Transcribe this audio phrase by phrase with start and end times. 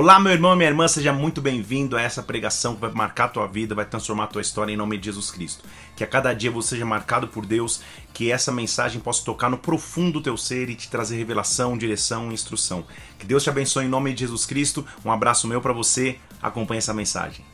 [0.00, 3.24] Olá, meu irmão e minha irmã, seja muito bem-vindo a essa pregação que vai marcar
[3.24, 5.64] a tua vida, vai transformar a tua história em nome de Jesus Cristo.
[5.96, 7.82] Que a cada dia você seja marcado por Deus,
[8.14, 12.30] que essa mensagem possa tocar no profundo do teu ser e te trazer revelação, direção
[12.30, 12.84] e instrução.
[13.18, 14.86] Que Deus te abençoe em nome de Jesus Cristo.
[15.04, 16.20] Um abraço meu para você.
[16.40, 17.44] Acompanhe essa mensagem.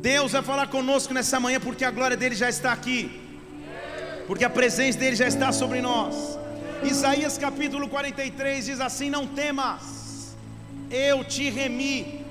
[0.00, 3.20] Deus vai falar conosco nessa manhã porque a glória dele já está aqui.
[4.28, 6.38] Porque a presença dele já está sobre nós.
[6.82, 10.36] Isaías capítulo 43 diz assim: Não temas,
[10.90, 12.24] eu te remi,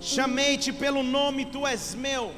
[0.00, 2.32] chamei-te pelo nome, tu és meu.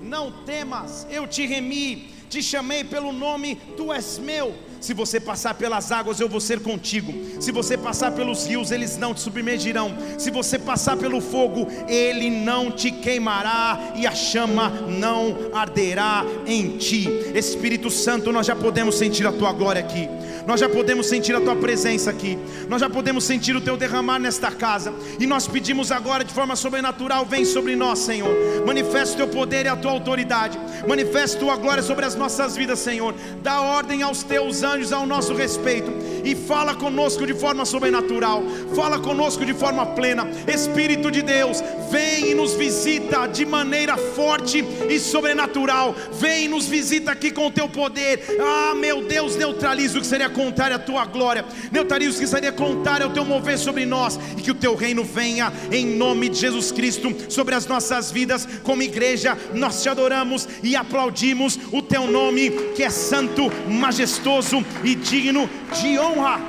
[0.00, 4.54] Não temas, eu te remi, te chamei pelo nome, tu és meu.
[4.82, 7.14] Se você passar pelas águas, eu vou ser contigo.
[7.40, 9.96] Se você passar pelos rios, eles não te submergirão.
[10.18, 16.78] Se você passar pelo fogo, ele não te queimará e a chama não arderá em
[16.78, 17.08] ti.
[17.32, 20.08] Espírito Santo, nós já podemos sentir a tua glória aqui.
[20.48, 22.36] Nós já podemos sentir a tua presença aqui.
[22.68, 24.92] Nós já podemos sentir o teu derramar nesta casa.
[25.20, 28.34] E nós pedimos agora de forma sobrenatural, vem sobre nós, Senhor.
[28.66, 30.58] Manifesta o teu poder e a tua autoridade.
[30.88, 33.14] Manifesta a tua glória sobre as nossas vidas, Senhor.
[33.44, 35.92] Dá ordem aos teus anjos ao nosso respeito
[36.24, 38.42] e fala conosco de forma sobrenatural.
[38.74, 40.26] Fala conosco de forma plena.
[40.46, 45.94] Espírito de Deus, vem e nos visita de maneira forte e sobrenatural.
[46.12, 48.24] Vem e nos visita aqui com o teu poder.
[48.40, 51.44] Ah, meu Deus, neutraliza o que seria contrário à tua glória.
[51.70, 55.04] Neutraliza o que seria contrário ao teu mover sobre nós e que o teu reino
[55.04, 59.36] venha em nome de Jesus Cristo sobre as nossas vidas como igreja.
[59.52, 65.48] Nós te adoramos e aplaudimos o teu nome que é santo, majestoso e digno
[65.80, 66.40] de honra.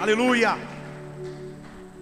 [0.00, 0.56] Aleluia.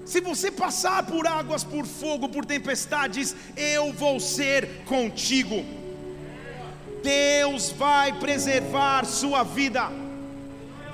[0.04, 5.64] Se você passar por águas, por fogo, por tempestades, eu vou ser contigo.
[7.02, 9.88] Deus vai preservar sua vida.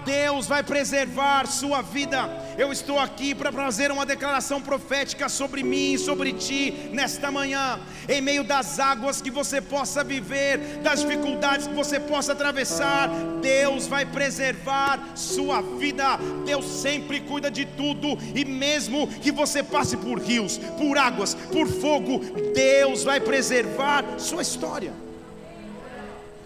[0.05, 2.29] Deus vai preservar sua vida.
[2.59, 7.79] Eu estou aqui para fazer uma declaração profética sobre mim e sobre ti nesta manhã.
[8.09, 13.11] Em meio das águas que você possa viver, das dificuldades que você possa atravessar,
[13.43, 16.17] Deus vai preservar sua vida.
[16.47, 21.69] Deus sempre cuida de tudo e mesmo que você passe por rios, por águas, por
[21.69, 22.21] fogo,
[22.55, 24.95] Deus vai preservar sua história.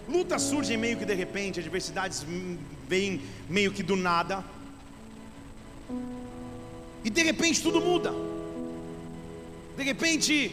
[0.09, 2.25] Lutas surgem meio que de repente, adversidades
[2.89, 4.43] vêm meio que do nada.
[7.03, 8.13] E de repente tudo muda.
[9.77, 10.51] De repente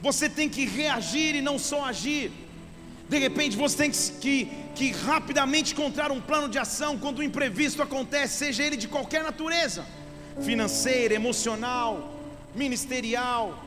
[0.00, 2.30] você tem que reagir e não só agir.
[3.08, 7.22] De repente você tem que, que, que rapidamente encontrar um plano de ação quando o
[7.22, 9.84] imprevisto acontece, seja ele de qualquer natureza
[10.40, 12.14] financeira, emocional,
[12.54, 13.64] ministerial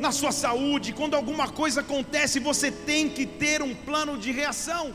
[0.00, 4.94] na sua saúde, quando alguma coisa acontece, você tem que ter um plano de reação.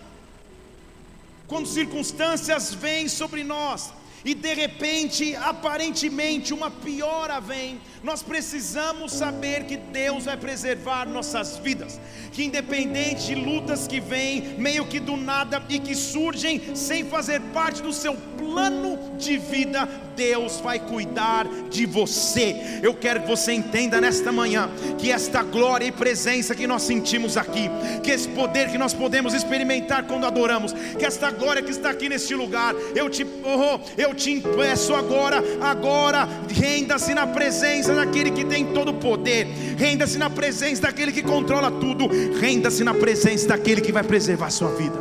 [1.47, 3.93] Quando circunstâncias vêm sobre nós,
[4.25, 11.57] e de repente, aparentemente, uma piora vem, nós precisamos saber que Deus vai preservar nossas
[11.57, 17.05] vidas, que independente de lutas que vêm, meio que do nada e que surgem sem
[17.05, 22.79] fazer parte do seu plano de vida, Deus vai cuidar de você.
[22.81, 27.37] Eu quero que você entenda nesta manhã que esta glória e presença que nós sentimos
[27.37, 27.69] aqui,
[28.01, 32.07] que esse poder que nós podemos experimentar quando adoramos, que esta glória que está aqui
[32.07, 38.45] neste lugar, eu te, oh, eu te impeço agora, agora, renda-se na presença daquele que
[38.45, 39.45] tem todo o poder,
[39.77, 42.07] renda-se na presença daquele que controla tudo,
[42.39, 44.97] renda-se na presença daquele que vai preservar a sua vida.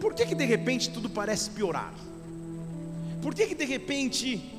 [0.00, 1.92] Por que, que de repente tudo parece piorar?
[3.20, 4.52] Por que, que de repente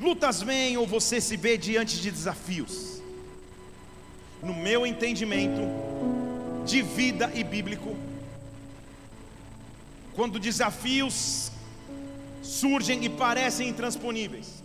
[0.00, 3.02] lutas vêm ou você se vê diante de desafios?
[4.42, 5.60] No meu entendimento
[6.64, 7.96] de vida e bíblico,
[10.14, 11.50] quando desafios
[12.42, 14.62] surgem e parecem intransponíveis,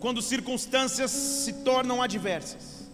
[0.00, 2.88] quando circunstâncias se tornam adversas,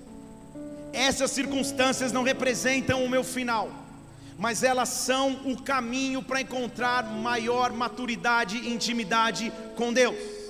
[0.92, 3.84] essas circunstâncias não representam o meu final
[4.36, 10.43] mas elas são o caminho para encontrar maior maturidade e intimidade com Deus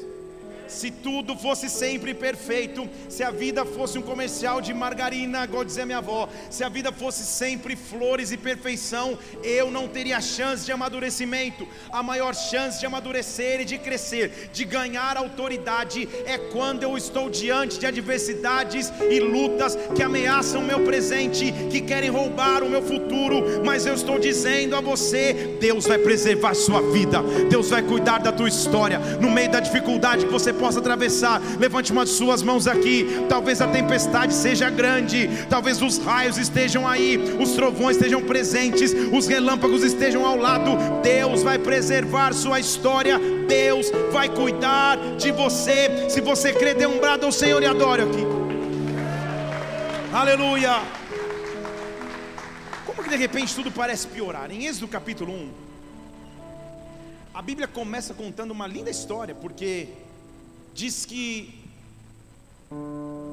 [0.66, 5.86] se tudo fosse sempre perfeito, se a vida fosse um comercial de margarina, igual dizia
[5.86, 10.72] minha avó, se a vida fosse sempre flores e perfeição, eu não teria chance de
[10.72, 11.66] amadurecimento.
[11.90, 17.28] A maior chance de amadurecer e de crescer, de ganhar autoridade, é quando eu estou
[17.28, 22.82] diante de adversidades e lutas que ameaçam o meu presente, que querem roubar o meu
[22.82, 27.82] futuro, mas eu estou dizendo a você: Deus vai preservar a sua vida, Deus vai
[27.82, 31.40] cuidar da tua história, no meio da dificuldade que você possa atravessar.
[31.58, 33.06] Levante uma de suas mãos aqui.
[33.28, 39.26] Talvez a tempestade seja grande, talvez os raios estejam aí, os trovões estejam presentes, os
[39.26, 40.70] relâmpagos estejam ao lado.
[41.02, 43.18] Deus vai preservar sua história.
[43.46, 46.08] Deus vai cuidar de você.
[46.08, 48.24] Se você crê, dê um brado ao Senhor e adore aqui.
[50.12, 50.82] Aleluia.
[52.86, 54.50] Como que de repente tudo parece piorar?
[54.50, 55.50] Em Êxodo capítulo 1,
[57.34, 59.88] a Bíblia começa contando uma linda história, porque
[60.74, 61.64] diz que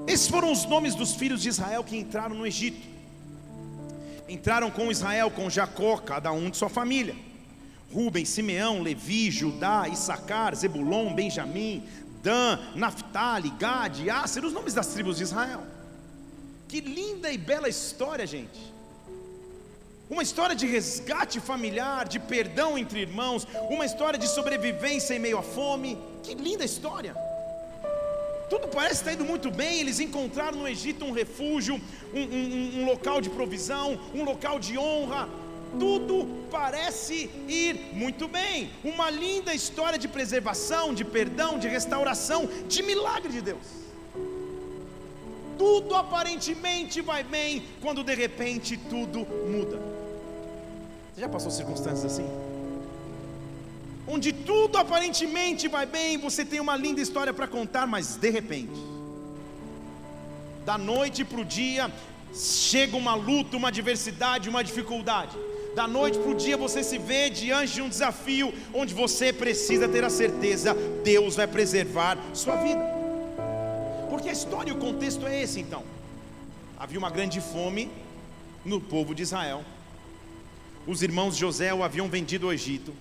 [0.07, 2.87] esses foram os nomes dos filhos de Israel que entraram no Egito.
[4.27, 7.15] Entraram com Israel, com Jacó, cada um de sua família.
[7.93, 11.83] Rubem, Simeão, Levi, Judá, Issacar, Zebulon, Benjamim,
[12.23, 15.63] Dan, Naphtali, Gad, Asser, os nomes das tribos de Israel.
[16.67, 18.71] Que linda e bela história, gente.
[20.09, 25.37] Uma história de resgate familiar, de perdão entre irmãos, uma história de sobrevivência em meio
[25.37, 25.97] à fome.
[26.23, 27.30] Que linda história!
[28.51, 29.79] Tudo parece estar indo muito bem.
[29.79, 31.75] Eles encontraram no Egito um refúgio,
[32.13, 35.29] um, um, um local de provisão, um local de honra.
[35.79, 38.69] Tudo parece ir muito bem.
[38.83, 43.67] Uma linda história de preservação, de perdão, de restauração, de milagre de Deus.
[45.57, 49.19] Tudo aparentemente vai bem, quando de repente tudo
[49.55, 49.79] muda.
[51.13, 52.50] Você já passou circunstâncias assim?
[54.07, 58.79] Onde tudo aparentemente vai bem, você tem uma linda história para contar, mas de repente,
[60.65, 61.91] da noite para o dia,
[62.33, 65.37] chega uma luta, uma adversidade, uma dificuldade.
[65.75, 69.87] Da noite para o dia você se vê diante de um desafio onde você precisa
[69.87, 72.81] ter a certeza, Deus vai preservar sua vida.
[74.09, 75.83] Porque a história e o contexto é esse então.
[76.77, 77.89] Havia uma grande fome
[78.65, 79.63] no povo de Israel
[80.85, 82.93] os irmãos José o haviam vendido ao Egito.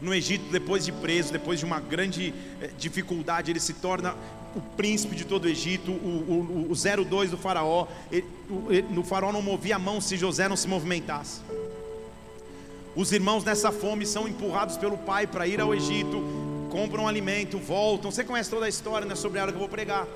[0.00, 4.14] No Egito, depois de preso, depois de uma grande eh, dificuldade, ele se torna
[4.56, 7.86] o príncipe de todo o Egito, o, o, o 02 do faraó.
[8.10, 11.40] Ele, o, o faraó não movia a mão se José não se movimentasse.
[12.96, 16.22] Os irmãos nessa fome são empurrados pelo pai para ir ao Egito,
[16.70, 18.10] compram alimento, voltam.
[18.10, 20.06] Você conhece toda a história, não é sobre ela que eu vou pregar.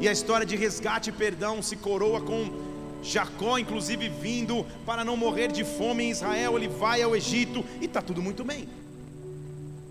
[0.00, 2.69] E a história de resgate e perdão se coroa com
[3.02, 7.86] Jacó, inclusive, vindo para não morrer de fome em Israel, ele vai ao Egito e
[7.86, 8.68] está tudo muito bem.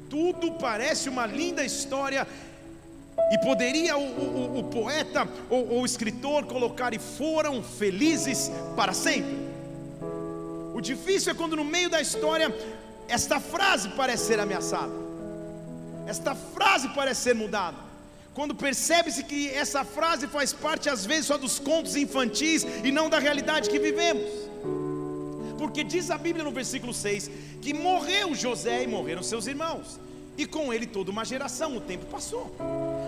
[0.10, 2.28] Tudo parece uma linda história,
[3.32, 9.38] e poderia o, o, o poeta ou o escritor colocar, e foram felizes para sempre.
[10.74, 12.56] O difícil é quando no meio da história,
[13.08, 14.94] esta frase parece ser ameaçada,
[16.08, 17.89] esta frase parece ser mudada
[18.40, 23.10] quando percebe-se que essa frase faz parte às vezes só dos contos infantis e não
[23.10, 24.32] da realidade que vivemos.
[25.58, 27.30] Porque diz a Bíblia no versículo 6
[27.62, 30.00] que morreu José e morreram seus irmãos,
[30.38, 32.56] e com ele toda uma geração, o tempo passou.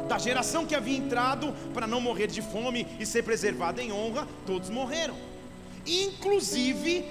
[0.09, 4.27] Da geração que havia entrado para não morrer de fome e ser preservada em honra,
[4.45, 5.15] todos morreram.
[5.87, 7.05] Inclusive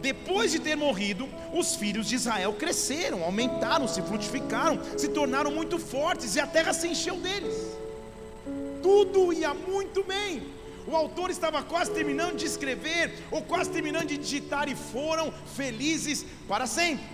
[0.00, 5.78] depois de ter morrido, os filhos de Israel cresceram, aumentaram, se frutificaram, se tornaram muito
[5.78, 7.54] fortes e a terra se encheu deles.
[8.82, 10.42] Tudo ia muito bem.
[10.86, 16.24] O autor estava quase terminando de escrever, ou quase terminando de digitar, e foram felizes
[16.46, 17.04] para sempre.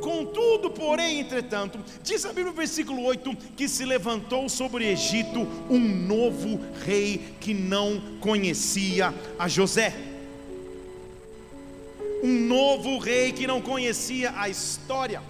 [0.00, 5.78] Contudo, porém, entretanto, diz a Bíblia no versículo 8 que se levantou sobre Egito um
[5.78, 10.09] novo rei que não conhecia a José
[12.22, 15.22] um novo rei que não conhecia a história,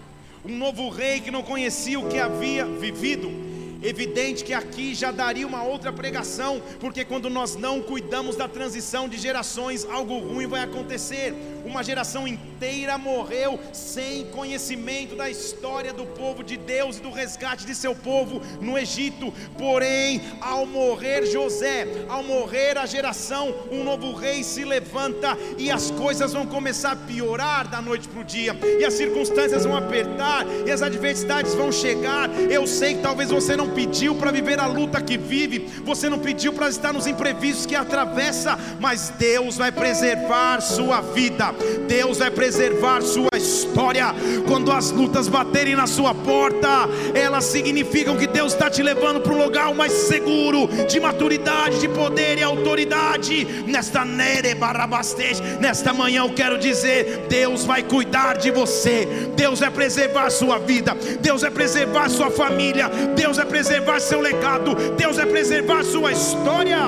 [0.45, 3.50] um novo rei que não conhecia o que havia vivido.
[3.83, 9.09] Evidente que aqui já daria uma outra pregação, porque quando nós não cuidamos da transição
[9.09, 11.35] de gerações, algo ruim vai acontecer.
[11.65, 17.65] Uma geração inteira morreu sem conhecimento da história do povo de Deus e do resgate
[17.65, 19.33] de seu povo no Egito.
[19.57, 25.91] Porém, ao morrer José, ao morrer a geração, um novo rei se levanta e as
[25.91, 30.45] coisas vão começar a piorar da noite para o dia, e as circunstâncias vão apertar,
[30.67, 32.29] e as adversidades vão chegar.
[32.51, 36.19] Eu sei que talvez você não pediu para viver a luta que vive, você não
[36.19, 41.55] pediu para estar nos imprevistos que atravessa, mas Deus vai preservar sua vida.
[41.87, 44.15] Deus vai preservar sua história.
[44.47, 46.69] Quando as lutas baterem na sua porta,
[47.15, 51.89] elas significam que Deus está te levando para um lugar mais seguro, de maturidade, de
[51.89, 53.47] poder e autoridade.
[53.67, 59.71] Nesta nere barabastej, nesta manhã eu quero dizer: Deus vai cuidar de você, Deus vai
[59.71, 63.60] preservar sua vida, Deus vai preservar sua família, Deus vai preservar
[64.01, 66.79] seu legado, Deus vai preservar sua história.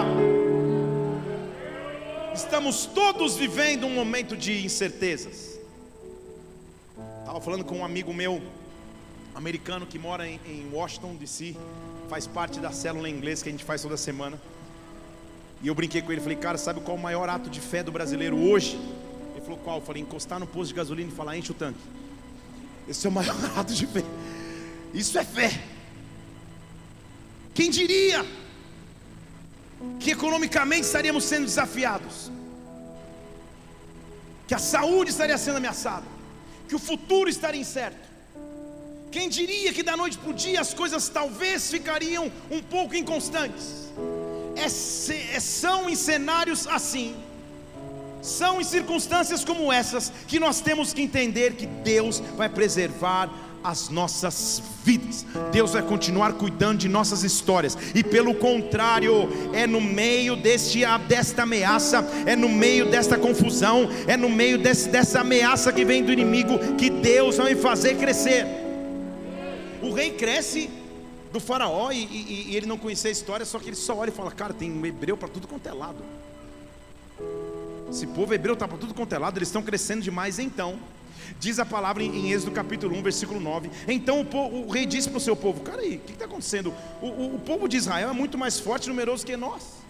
[2.34, 5.60] Estamos todos vivendo um momento de incertezas.
[7.20, 8.42] Estava falando com um amigo meu
[9.34, 11.54] americano que mora em, em Washington DC,
[12.08, 14.40] faz parte da célula em inglês que a gente faz toda semana.
[15.62, 17.82] E eu brinquei com ele, falei, cara, sabe qual é o maior ato de fé
[17.82, 18.76] do brasileiro hoje?
[19.32, 19.78] Ele falou, qual?
[19.78, 21.78] Eu falei, encostar no posto de gasolina e falar, enche o tanque.
[22.88, 24.02] Esse é o maior ato de fé.
[24.92, 25.71] Isso é fé.
[27.54, 28.24] Quem diria
[30.00, 32.30] que economicamente estaríamos sendo desafiados?
[34.46, 36.06] Que a saúde estaria sendo ameaçada?
[36.68, 38.12] Que o futuro estaria incerto?
[39.10, 43.92] Quem diria que da noite para o dia as coisas talvez ficariam um pouco inconstantes?
[44.56, 47.14] É, é, são em cenários assim,
[48.22, 53.30] são em circunstâncias como essas, que nós temos que entender que Deus vai preservar
[53.62, 55.24] as nossas vidas.
[55.50, 57.76] Deus vai continuar cuidando de nossas histórias.
[57.94, 64.16] E pelo contrário, é no meio deste, desta ameaça, é no meio desta confusão, é
[64.16, 68.46] no meio desse, dessa ameaça que vem do inimigo que Deus vai fazer crescer.
[69.82, 70.70] O rei cresce
[71.32, 74.10] do faraó e, e, e ele não conhecia a história, só que ele só olha
[74.10, 76.04] e fala: Cara, tem um hebreu para tudo quanto é lado.
[77.90, 80.38] Esse povo hebreu está para tudo quanto é lado, eles estão crescendo demais.
[80.38, 80.78] Então,
[81.38, 83.70] Diz a palavra em Êxodo capítulo 1, versículo 9.
[83.88, 86.24] Então o, povo, o rei disse para o seu povo: Cara aí, o que está
[86.24, 86.72] acontecendo?
[87.00, 89.82] O, o, o povo de Israel é muito mais forte e numeroso que nós.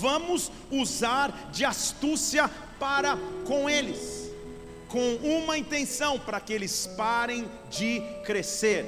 [0.00, 4.30] Vamos usar de astúcia para com eles,
[4.88, 8.86] com uma intenção, para que eles parem de crescer.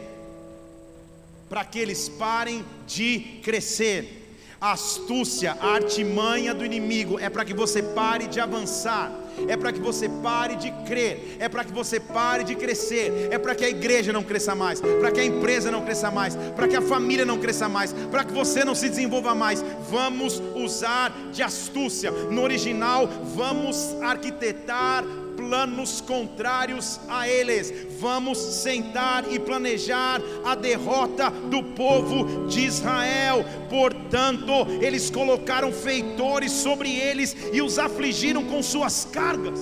[1.48, 4.22] Para que eles parem de crescer.
[4.60, 9.12] A astúcia, a artimanha do inimigo é para que você pare de avançar
[9.48, 13.38] é para que você pare de crer, é para que você pare de crescer, é
[13.38, 16.68] para que a igreja não cresça mais, para que a empresa não cresça mais, para
[16.68, 19.64] que a família não cresça mais, para que você não se desenvolva mais.
[19.90, 22.10] Vamos usar de astúcia.
[22.10, 25.04] No original, vamos arquitetar
[25.36, 27.72] planos contrários a eles.
[28.00, 33.44] Vamos sentar e planejar a derrota do povo de Israel.
[33.68, 39.60] Portanto, eles colocaram feitores sobre eles e os afligiram com suas cargas.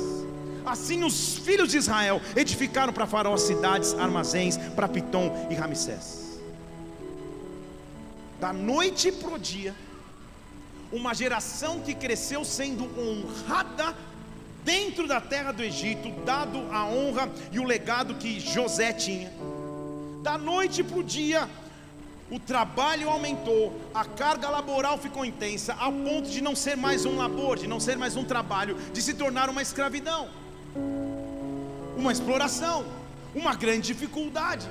[0.64, 6.40] Assim os filhos de Israel edificaram para Faraó cidades, armazéns para Pitom e Ramsés.
[8.40, 9.74] Da noite para o dia,
[10.90, 13.94] uma geração que cresceu sendo honrada
[14.64, 19.30] dentro da terra do Egito, dado a honra e o legado que José tinha.
[20.22, 21.48] Da noite para o dia,
[22.30, 27.16] o trabalho aumentou, a carga laboral ficou intensa, a ponto de não ser mais um
[27.16, 30.28] labor, de não ser mais um trabalho, de se tornar uma escravidão,
[31.96, 32.86] uma exploração,
[33.34, 34.66] uma grande dificuldade.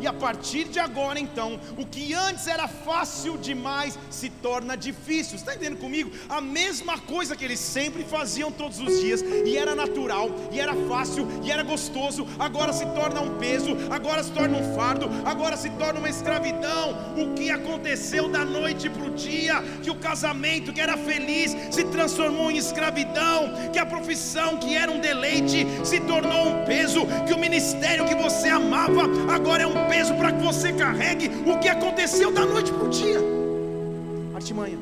[0.00, 5.36] E a partir de agora, então, o que antes era fácil demais se torna difícil.
[5.36, 6.10] Está entendendo comigo?
[6.28, 10.74] A mesma coisa que eles sempre faziam todos os dias, e era natural, e era
[10.88, 15.56] fácil, e era gostoso, agora se torna um peso, agora se torna um fardo, agora
[15.56, 16.96] se torna uma escravidão.
[17.16, 19.62] O que aconteceu da noite para o dia?
[19.82, 24.90] Que o casamento que era feliz se transformou em escravidão, que a profissão que era
[24.90, 29.02] um deleite se tornou um peso, que o ministério que você amava
[29.32, 32.88] agora é um peso para que você carregue o que aconteceu da noite para o
[32.88, 33.20] dia.
[34.34, 34.78] Artimanha,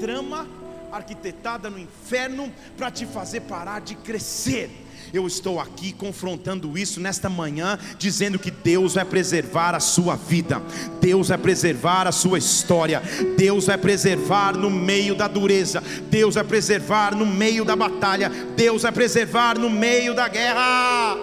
[0.00, 0.46] trama
[0.92, 4.70] arquitetada no inferno para te fazer parar de crescer.
[5.12, 10.62] Eu estou aqui confrontando isso nesta manhã, dizendo que Deus vai preservar a sua vida,
[11.00, 13.02] Deus vai preservar a sua história,
[13.36, 18.82] Deus vai preservar no meio da dureza, Deus vai preservar no meio da batalha, Deus
[18.82, 21.16] vai preservar no meio da guerra.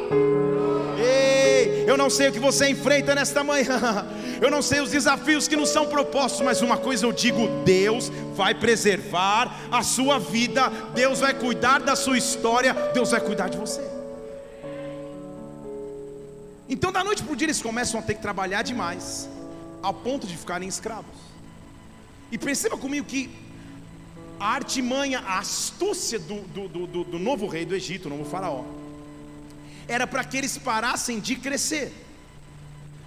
[1.89, 4.05] Eu não sei o que você enfrenta nesta manhã.
[4.39, 8.09] Eu não sei os desafios que nos são propostos, mas uma coisa eu digo: Deus
[8.35, 13.57] vai preservar a sua vida, Deus vai cuidar da sua história, Deus vai cuidar de
[13.57, 13.81] você.
[16.69, 19.27] Então, da noite para o dia, eles começam a ter que trabalhar demais,
[19.81, 21.19] ao ponto de ficarem escravos.
[22.31, 23.29] E perceba comigo que
[24.39, 28.63] a artimanha, a astúcia do, do, do, do novo rei do Egito, o novo faraó,
[29.89, 31.91] era para que eles parassem de crescer.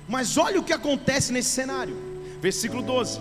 [0.09, 1.97] Mas olha o que acontece nesse cenário,
[2.41, 3.21] versículo 12: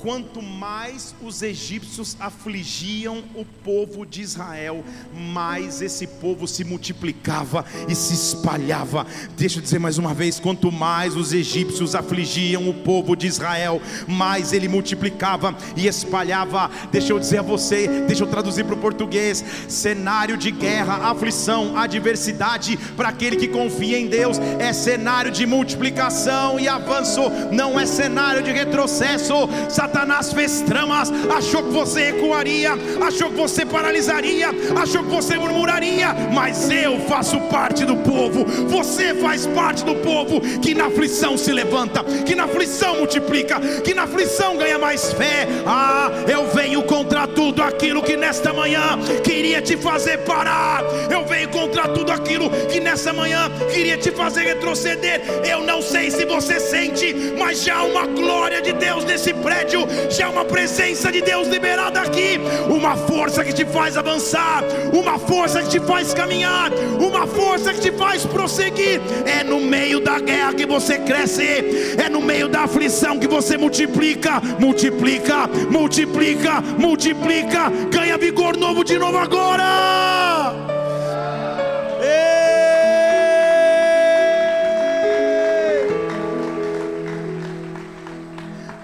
[0.00, 4.82] quanto mais os egípcios afligiam o povo de Israel,
[5.14, 9.06] mais esse povo se multiplicava e se espalhava.
[9.36, 13.80] Deixa eu dizer mais uma vez: quanto mais os egípcios afligiam o povo de Israel,
[14.08, 16.70] mais ele multiplicava e espalhava.
[16.90, 21.76] Deixa eu dizer a você, deixa eu traduzir para o português: cenário de guerra, aflição,
[21.76, 27.20] adversidade para aquele que confia em Deus é cenário de multiplicação e avanço,
[27.52, 29.34] não é cenário de retrocesso.
[29.68, 32.70] Satanás Satanás fez tramas, achou que você recuaria,
[33.04, 39.12] achou que você paralisaria, achou que você murmuraria, mas eu faço parte do povo, você
[39.14, 44.04] faz parte do povo que na aflição se levanta, que na aflição multiplica, que na
[44.04, 45.48] aflição ganha mais fé.
[45.66, 51.48] Ah, eu venho contra tudo aquilo que nesta manhã queria te fazer parar, eu venho
[51.48, 55.20] contra tudo aquilo que nessa manhã queria te fazer retroceder.
[55.44, 59.79] Eu não sei se você sente, mas já há uma glória de Deus nesse prédio,
[60.10, 65.18] já há uma presença de Deus liberada aqui, uma força que te faz avançar, uma
[65.18, 69.00] força que te faz caminhar, uma força que te faz prosseguir.
[69.26, 73.56] É no meio da guerra que você cresce, é no meio da aflição que você
[73.56, 80.29] multiplica, multiplica, multiplica, multiplica, ganha vigor novo de novo agora.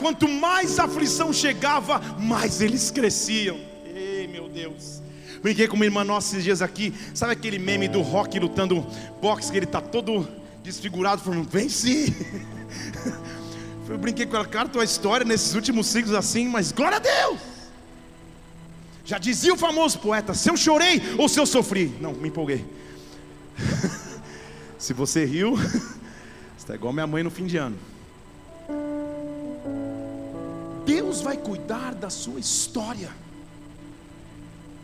[0.06, 3.58] Quanto mais aflição chegava, mais eles cresciam.
[3.92, 5.02] Ei, meu Deus.
[5.42, 6.94] Brinquei com uma irmã nossa esses dias aqui.
[7.12, 8.86] Sabe aquele meme do rock lutando
[9.20, 10.28] boxe que ele tá todo
[10.62, 12.14] desfigurado, falando, venci.
[13.88, 17.40] Eu brinquei com ela, cara, tua história nesses últimos ciclos assim, mas glória a Deus.
[19.04, 21.96] Já dizia o famoso poeta: se eu chorei ou se eu sofri.
[22.00, 22.64] Não, me empolguei.
[24.78, 25.58] se você riu,
[26.56, 27.76] está igual minha mãe no fim de ano.
[31.16, 33.08] Deus vai cuidar da sua história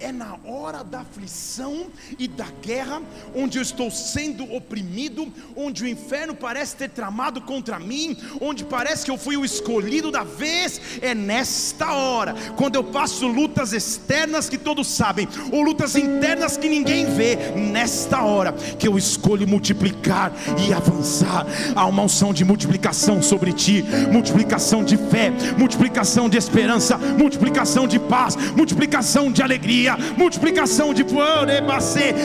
[0.03, 1.87] é na hora da aflição
[2.19, 3.01] e da guerra,
[3.35, 9.05] onde eu estou sendo oprimido, onde o inferno parece ter tramado contra mim, onde parece
[9.05, 14.49] que eu fui o escolhido da vez, é nesta hora, quando eu passo lutas externas
[14.49, 20.33] que todos sabem, ou lutas internas que ninguém vê, nesta hora que eu escolho multiplicar
[20.67, 21.47] e avançar.
[21.77, 28.01] Há uma unção de multiplicação sobre ti, multiplicação de fé, multiplicação de esperança, multiplicação de
[28.01, 31.05] paz, multiplicação de alegria multiplicação de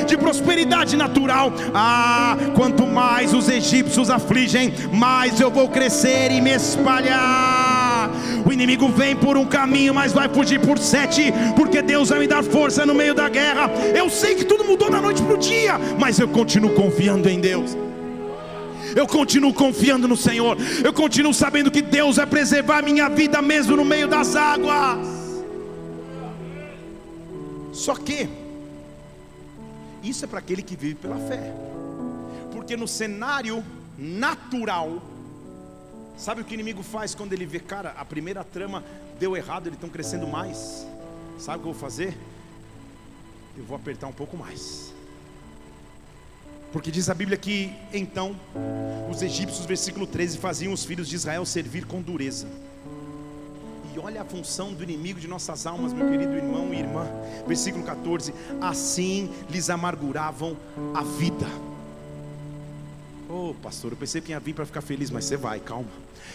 [0.08, 1.54] de prosperidade natural.
[1.74, 8.10] Ah, quanto mais os egípcios afligem, mais eu vou crescer e me espalhar.
[8.46, 12.28] O inimigo vem por um caminho, mas vai fugir por sete, porque Deus vai me
[12.28, 13.70] dar força no meio da guerra.
[13.96, 17.39] Eu sei que tudo mudou da noite para o dia, mas eu continuo confiando em
[17.39, 17.78] Deus.
[18.96, 20.58] Eu continuo confiando no Senhor.
[20.84, 25.16] Eu continuo sabendo que Deus vai preservar minha vida mesmo no meio das águas.
[27.78, 28.28] Só que
[30.02, 31.54] isso é para aquele que vive pela fé.
[32.52, 33.63] Porque no cenário
[33.96, 35.00] natural,
[36.18, 38.84] sabe o que o inimigo faz quando ele vê, cara, a primeira trama
[39.20, 40.88] deu errado, eles estão crescendo mais.
[41.38, 42.18] Sabe o que eu vou fazer?
[43.56, 44.92] Eu vou apertar um pouco mais.
[46.74, 48.36] Porque diz a Bíblia que então
[49.08, 52.48] os egípcios, versículo 13, faziam os filhos de Israel servir com dureza
[54.00, 57.06] olha a função do inimigo de nossas almas, meu querido irmão e irmã.
[57.48, 60.58] Versículo 14: Assim lhes amarguravam
[60.94, 61.48] a vida.
[63.30, 65.90] Oh, pastor, eu pensei que ia vir para ficar feliz, mas você vai, calma.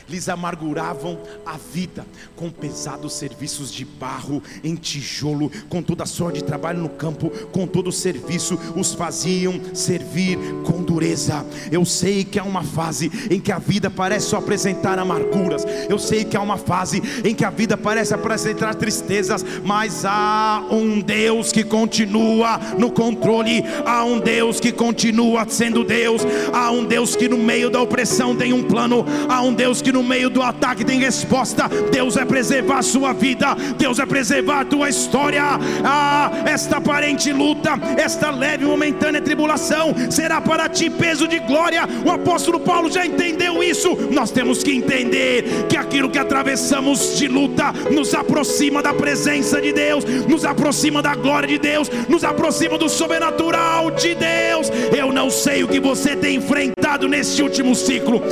[0.08, 2.04] Lhes amarguravam a vida
[2.36, 7.66] com pesados serviços de barro em tijolo, com toda sorte de trabalho no campo, com
[7.66, 11.46] todo o serviço, os faziam servir com dureza.
[11.70, 15.98] Eu sei que há uma fase em que a vida parece só apresentar amarguras, eu
[15.98, 21.00] sei que há uma fase em que a vida parece apresentar tristezas, mas há um
[21.00, 27.16] Deus que continua no controle, há um Deus que continua sendo Deus, há um Deus
[27.16, 30.42] que no meio da opressão tem um plano, há um Deus que no meio do
[30.42, 31.68] ataque tem resposta.
[31.90, 35.42] Deus vai preservar a sua vida, Deus vai preservar a tua história.
[35.84, 41.88] Ah, esta aparente luta, esta leve momentânea tribulação será para ti peso de glória.
[42.04, 43.96] O apóstolo Paulo já entendeu isso.
[44.10, 49.72] Nós temos que entender que aquilo que atravessamos de luta nos aproxima da presença de
[49.72, 54.70] Deus, nos aproxima da glória de Deus, nos aproxima do sobrenatural de Deus.
[54.96, 56.71] Eu não sei o que você tem enfrentado
[57.12, 58.22] neste último ciclo.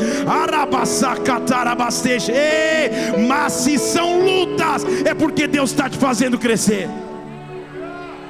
[2.32, 6.88] Ei, mas se são lutas, é porque Deus está te fazendo crescer.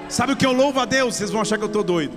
[0.08, 1.14] Sabe o que eu louvo a Deus?
[1.14, 2.14] Vocês vão achar que eu estou doido.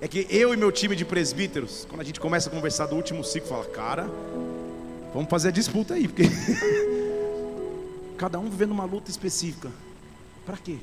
[0.00, 2.96] É que eu e meu time de presbíteros, quando a gente começa a conversar do
[2.96, 4.10] último ciclo, fala, cara,
[5.14, 6.24] vamos fazer a disputa aí, porque
[8.18, 9.70] cada um vivendo uma luta específica.
[10.44, 10.76] Para quê?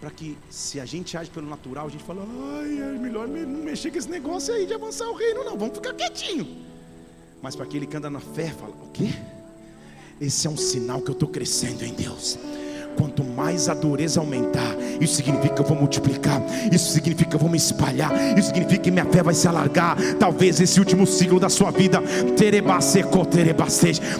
[0.00, 2.22] Para que se a gente age pelo natural, a gente fala,
[2.60, 5.74] ai, é melhor não mexer com esse negócio aí de avançar o reino, não, vamos
[5.74, 6.68] ficar quietinho.
[7.42, 9.08] Mas para aquele que anda na fé, fala: o quê?
[10.20, 12.38] Esse é um sinal que eu estou crescendo em Deus.
[12.98, 17.40] Quanto mais a dureza aumentar, isso significa que eu vou multiplicar, isso significa que eu
[17.40, 19.96] vou me espalhar, isso significa que minha fé vai se alargar.
[20.18, 22.02] Talvez esse último ciclo da sua vida,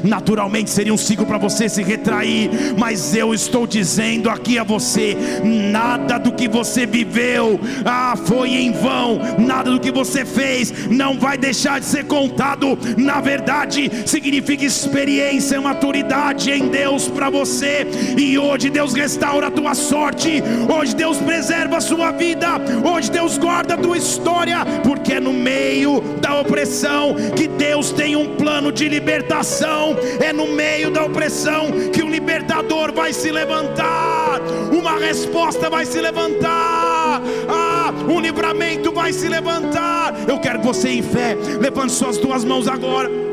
[0.05, 5.17] naturalmente seria um ciclo para você se retrair, mas eu estou dizendo aqui a você:
[5.43, 11.19] nada do que você viveu ah, foi em vão, nada do que você fez não
[11.19, 12.79] vai deixar de ser contado.
[12.97, 17.87] Na verdade, significa experiência, maturidade em Deus para você,
[18.17, 22.49] e hoje Deus restaura a tua sorte, hoje Deus preserva a sua vida,
[22.85, 28.17] hoje Deus guarda a tua história, porque é no meio da opressão que Deus tem
[28.17, 34.41] um plano de libertação, é no meio da opressão que o libertador vai se levantar,
[34.73, 40.15] uma resposta vai se levantar, ah, um livramento vai se levantar.
[40.27, 43.28] Eu quero que você, em fé, levante suas duas mãos agora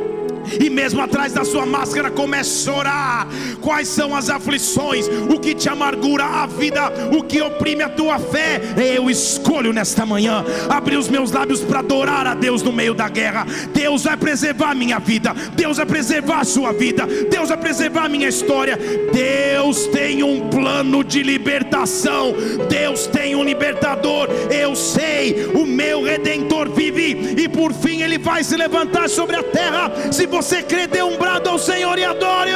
[0.60, 3.28] e mesmo atrás da sua máscara comece a orar.
[3.62, 5.08] Quais são as aflições?
[5.08, 6.92] O que te amargura a vida?
[7.12, 8.62] O que oprime a tua fé?
[8.96, 13.10] Eu escolho nesta manhã abrir os meus lábios para adorar a Deus no meio da
[13.10, 13.46] guerra.
[13.74, 15.34] Deus vai preservar a minha vida.
[15.56, 17.06] Deus vai preservar a sua vida.
[17.30, 18.78] Deus vai preservar a minha história.
[19.12, 22.34] Deus tem um plano de libertação.
[22.70, 24.30] Deus tem um libertador.
[24.52, 29.44] Eu sei, o meu redentor vive e por fim ele vai se levantar sobre a
[29.44, 29.92] terra.
[30.12, 32.52] Se você crê, dê um brado ao Senhor e adore.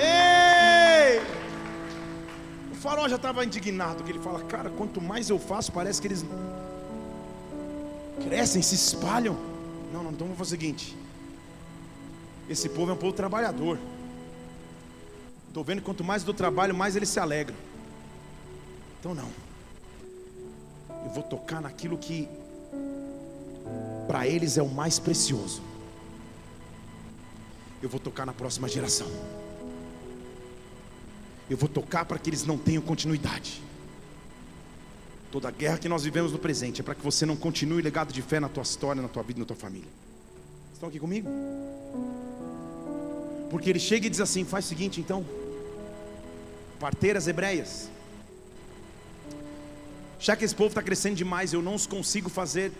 [0.00, 1.20] Ei!
[2.70, 6.06] O farol já estava indignado, que ele fala, cara, quanto mais eu faço, parece que
[6.06, 6.24] eles
[8.22, 9.36] crescem, se espalham.
[9.92, 10.96] Não, não, então vamos fazer o seguinte.
[12.48, 13.78] Esse povo é um povo trabalhador.
[15.48, 17.56] Estou vendo que quanto mais do trabalho, mais eles se alegram.
[19.00, 19.28] Então não.
[21.04, 22.28] Eu vou tocar naquilo que
[24.08, 25.62] para eles é o mais precioso.
[27.82, 29.06] Eu vou tocar na próxima geração.
[31.48, 33.62] Eu vou tocar para que eles não tenham continuidade.
[35.30, 38.12] Toda a guerra que nós vivemos no presente é para que você não continue legado
[38.12, 39.88] de fé na tua história, na tua vida, na tua família.
[40.72, 41.28] Estão aqui comigo?
[43.50, 45.24] Porque ele chega e diz assim: faz o seguinte então,
[46.80, 47.90] parteiras hebreias,
[50.18, 52.72] já que esse povo está crescendo demais, eu não os consigo fazer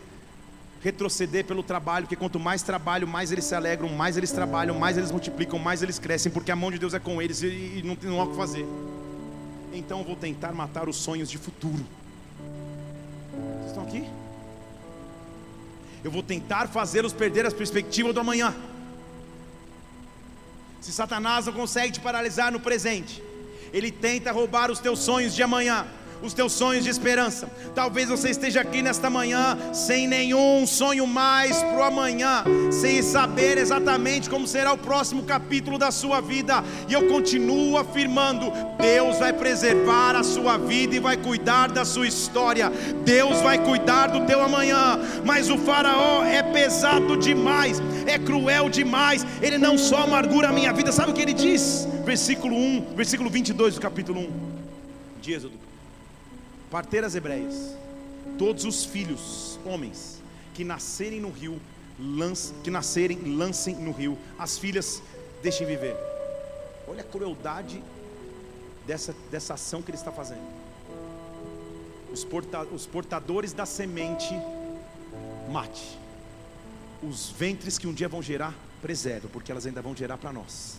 [0.81, 4.97] retroceder pelo trabalho, porque quanto mais trabalho, mais eles se alegram, mais eles trabalham, mais
[4.97, 7.97] eles multiplicam, mais eles crescem, porque a mão de Deus é com eles e, não,
[8.03, 8.67] não há o que fazer.
[9.73, 11.85] Então vou tentar matar os sonhos de futuro.
[13.33, 14.09] Vocês estão aqui?
[16.05, 18.55] Eu vou tentar fazê-los perder as perspectivas do amanhã.
[20.81, 23.23] Se Satanás não consegue te paralisar no presente,
[23.73, 25.87] ele tenta roubar os teus sonhos de amanhã
[26.23, 27.49] os teus sonhos de esperança.
[27.75, 33.59] Talvez você esteja aqui nesta manhã sem nenhum sonho mais para o amanhã, sem saber
[33.59, 36.63] exatamente como será o próximo capítulo da sua vida.
[36.89, 42.07] E eu continuo afirmando: Deus vai preservar a sua vida e vai cuidar da sua
[42.07, 42.71] história.
[43.05, 44.99] Deus vai cuidar do teu amanhã.
[45.25, 49.25] Mas o Faraó é pesado demais, é cruel demais.
[49.41, 51.87] Ele não só amargura a minha vida, sabe o que ele diz?
[52.05, 54.59] Versículo 1, versículo 22 do capítulo 1
[55.21, 55.68] de Êxodo
[56.71, 57.77] parteiras hebreias,
[58.39, 60.23] todos os filhos, homens,
[60.55, 61.61] que nascerem no rio,
[61.99, 65.03] lance, que nascerem, lancem no rio, as filhas
[65.43, 65.97] deixem viver.
[66.87, 67.83] Olha a crueldade
[68.87, 70.47] dessa, dessa ação que ele está fazendo.
[72.13, 74.35] Os, porta, os portadores da semente,
[75.51, 75.99] mate.
[77.03, 80.79] Os ventres que um dia vão gerar, preserva, porque elas ainda vão gerar para nós.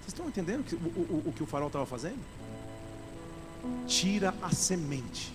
[0.00, 2.18] Vocês estão entendendo o, o, o que o farol estava fazendo?
[3.86, 5.32] Tira a semente,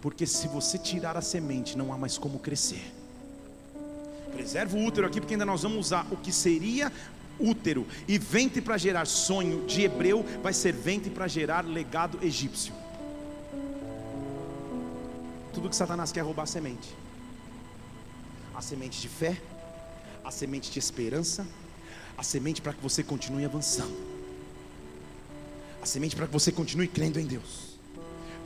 [0.00, 2.92] porque se você tirar a semente, não há mais como crescer.
[4.32, 6.92] Preserva o útero aqui, porque ainda nós vamos usar o que seria
[7.38, 12.74] útero e ventre para gerar sonho de hebreu, vai ser ventre para gerar legado egípcio.
[15.52, 16.94] Tudo que Satanás quer é roubar a semente.
[18.54, 19.40] A semente de fé,
[20.24, 21.46] a semente de esperança,
[22.16, 24.15] a semente para que você continue avançando
[25.86, 27.78] semente para que você continue crendo em Deus,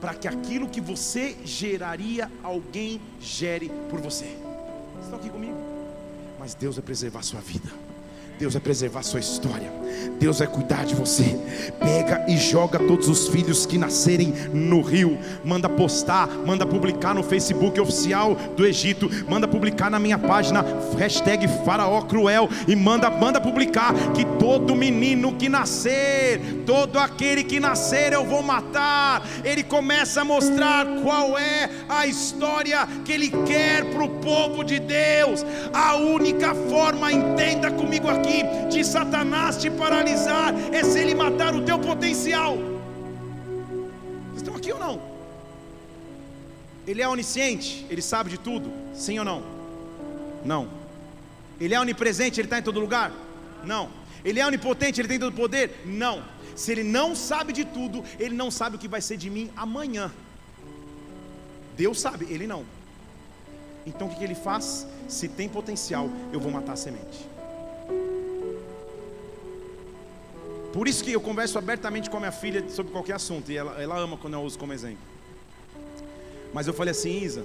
[0.01, 4.37] para que aquilo que você geraria, alguém gere por você.
[5.03, 5.57] Estão aqui comigo?
[6.39, 7.71] Mas Deus vai preservar a sua vida.
[8.41, 9.71] Deus vai preservar a sua história.
[10.19, 11.39] Deus vai cuidar de você.
[11.79, 15.19] Pega e joga todos os filhos que nascerem no rio.
[15.45, 19.11] Manda postar, manda publicar no Facebook oficial do Egito.
[19.29, 20.65] Manda publicar na minha página
[20.99, 22.49] hashtag Faraó Cruel.
[22.67, 28.43] E manda, manda publicar que todo menino que nascer, todo aquele que nascer eu vou
[28.43, 29.23] matar.
[29.45, 34.79] Ele começa a mostrar qual é a história que ele quer para o povo de
[34.79, 35.45] Deus.
[35.75, 41.55] A única forma, entenda comigo aqui aqui de Satanás te paralisar é se ele matar
[41.55, 42.57] o teu potencial.
[44.29, 45.03] Vocês estão aqui ou não?
[46.87, 49.43] Ele é onisciente, ele sabe de tudo, sim ou não?
[50.45, 50.69] Não.
[51.61, 53.13] Ele é onipresente, ele está em todo lugar?
[53.65, 53.91] Não.
[54.25, 55.83] Ele é onipotente, ele tem todo poder?
[55.85, 56.23] Não.
[56.57, 59.51] Se ele não sabe de tudo, ele não sabe o que vai ser de mim
[59.57, 60.11] amanhã.
[61.77, 62.65] Deus sabe, ele não.
[63.87, 64.87] Então o que ele faz?
[65.09, 67.31] Se tem potencial, eu vou matar a semente.
[70.73, 73.81] Por isso que eu converso abertamente com a minha filha sobre qualquer assunto, e ela,
[73.81, 75.03] ela ama quando eu uso como exemplo.
[76.55, 77.45] Mas eu falei assim, Isa,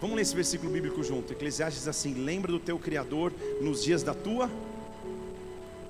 [0.00, 1.32] vamos ler esse versículo bíblico junto.
[1.32, 4.50] Eclesiastes diz assim: Lembra do teu Criador nos dias da tua,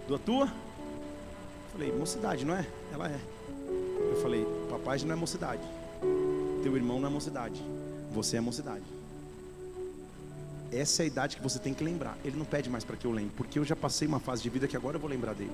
[0.09, 0.45] da tua?
[0.47, 2.67] Eu falei, mocidade, não é?
[2.93, 3.19] Ela é.
[4.11, 5.63] Eu falei, papai não é mocidade,
[6.63, 7.61] teu irmão não é mocidade,
[8.13, 8.85] você é mocidade.
[10.71, 12.17] Essa é a idade que você tem que lembrar.
[12.25, 14.51] Ele não pede mais para que eu lembre, porque eu já passei uma fase de
[14.51, 15.53] vida que agora eu vou lembrar dele.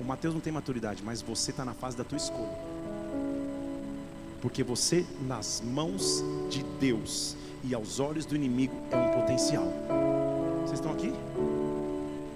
[0.00, 2.58] O Mateus não tem maturidade, mas você está na fase da tua escolha.
[4.40, 9.72] Porque você, nas mãos de Deus e aos olhos do inimigo, é um potencial.
[10.62, 11.12] Vocês estão aqui?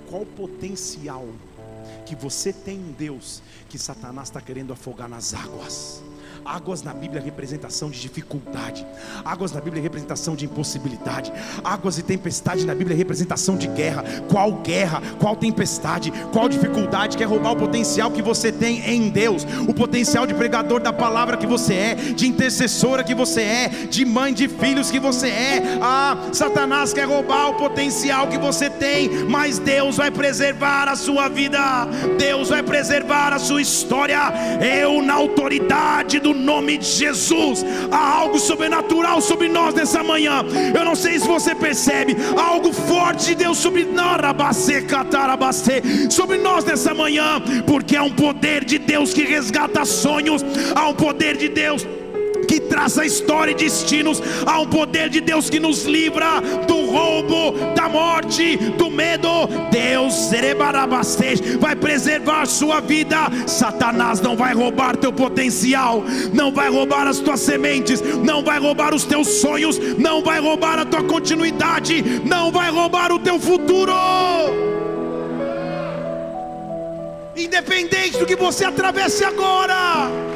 [0.08, 1.26] Qual potencial
[2.06, 6.02] que você tem em Deus que Satanás está querendo afogar nas águas?
[6.44, 8.86] Águas na Bíblia é representação de dificuldade.
[9.24, 11.32] Águas na Bíblia é representação de impossibilidade.
[11.62, 14.04] Águas e tempestade na Bíblia é representação de guerra.
[14.28, 15.02] Qual guerra?
[15.18, 16.12] Qual tempestade?
[16.32, 19.46] Qual dificuldade quer roubar o potencial que você tem em Deus?
[19.68, 24.04] O potencial de pregador da palavra que você é, de intercessora que você é, de
[24.04, 25.78] mãe de filhos que você é.
[25.80, 31.28] Ah, Satanás quer roubar o potencial que você tem, mas Deus vai preservar a sua
[31.28, 31.60] vida.
[32.18, 34.18] Deus vai preservar a sua história.
[34.60, 37.64] Eu na autoridade do nome de Jesus.
[37.90, 40.44] Há algo sobrenatural sobre nós nessa manhã.
[40.74, 43.84] Eu não sei se você percebe, há algo forte de Deus sobre
[46.10, 50.94] sobre nós nessa manhã, porque há um poder de Deus que resgata sonhos, há um
[50.94, 51.86] poder de Deus
[52.50, 54.20] que traça história e destinos.
[54.44, 59.28] Há um poder de Deus que nos livra do roubo, da morte, do medo.
[59.70, 60.32] Deus
[61.60, 63.18] vai preservar a sua vida.
[63.46, 66.02] Satanás não vai roubar teu potencial,
[66.34, 70.80] não vai roubar as tuas sementes, não vai roubar os teus sonhos, não vai roubar
[70.80, 73.92] a tua continuidade, não vai roubar o teu futuro.
[77.36, 80.29] Independente do que você atravesse agora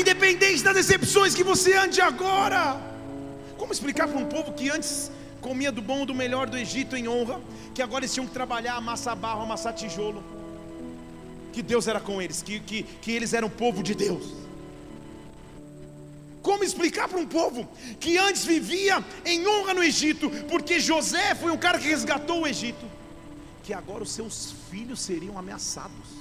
[0.00, 2.80] independente das decepções que você ande agora.
[3.56, 5.10] Como explicar para um povo que antes
[5.40, 7.40] comia do bom do melhor do Egito em honra,
[7.74, 10.22] que agora eles tinham que trabalhar, amassar barro, amassar tijolo,
[11.52, 14.34] que Deus era com eles, que, que, que eles eram povo de Deus.
[16.42, 21.50] Como explicar para um povo que antes vivia em honra no Egito, porque José foi
[21.50, 22.86] um cara que resgatou o Egito,
[23.62, 26.19] que agora os seus filhos seriam ameaçados?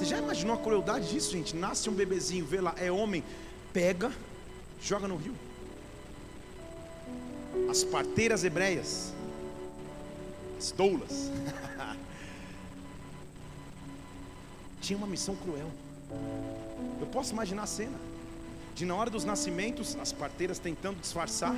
[0.00, 1.54] Você já imaginou a crueldade disso, gente?
[1.54, 3.22] Nasce um bebezinho, vê lá, é homem,
[3.70, 4.10] pega,
[4.80, 5.34] joga no rio.
[7.68, 9.12] As parteiras hebreias,
[10.56, 11.30] as doulas,
[14.80, 15.70] tinha uma missão cruel.
[16.98, 17.98] Eu posso imaginar a cena
[18.74, 21.54] de na hora dos nascimentos, as parteiras tentando disfarçar,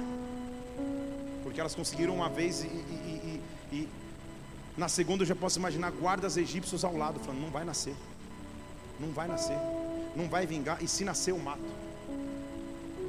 [1.44, 3.88] porque elas conseguiram uma vez e, e, e, e
[4.76, 7.94] na segunda eu já posso imaginar guardas egípcios ao lado, falando: não vai nascer
[9.02, 9.58] não vai nascer,
[10.14, 11.60] não vai vingar, e se nascer, eu mato.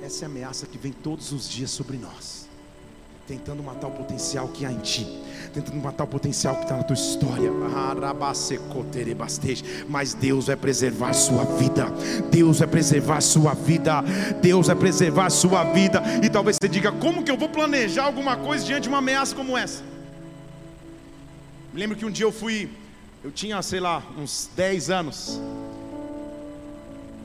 [0.02, 2.50] Essa é a ameaça que vem todos os dias sobre nós,
[3.28, 5.08] tentando matar o potencial que há em ti,
[5.54, 7.52] tentando matar o potencial que está na tua história.
[9.88, 11.86] Mas Deus vai preservar a sua vida,
[12.32, 14.02] Deus vai preservar a sua vida,
[14.42, 16.02] Deus vai preservar a sua vida.
[16.24, 19.36] E talvez você diga: como que eu vou planejar alguma coisa diante de uma ameaça
[19.36, 19.94] como essa?
[21.74, 22.70] lembro que um dia eu fui,
[23.24, 25.40] eu tinha, sei lá, uns 10 anos.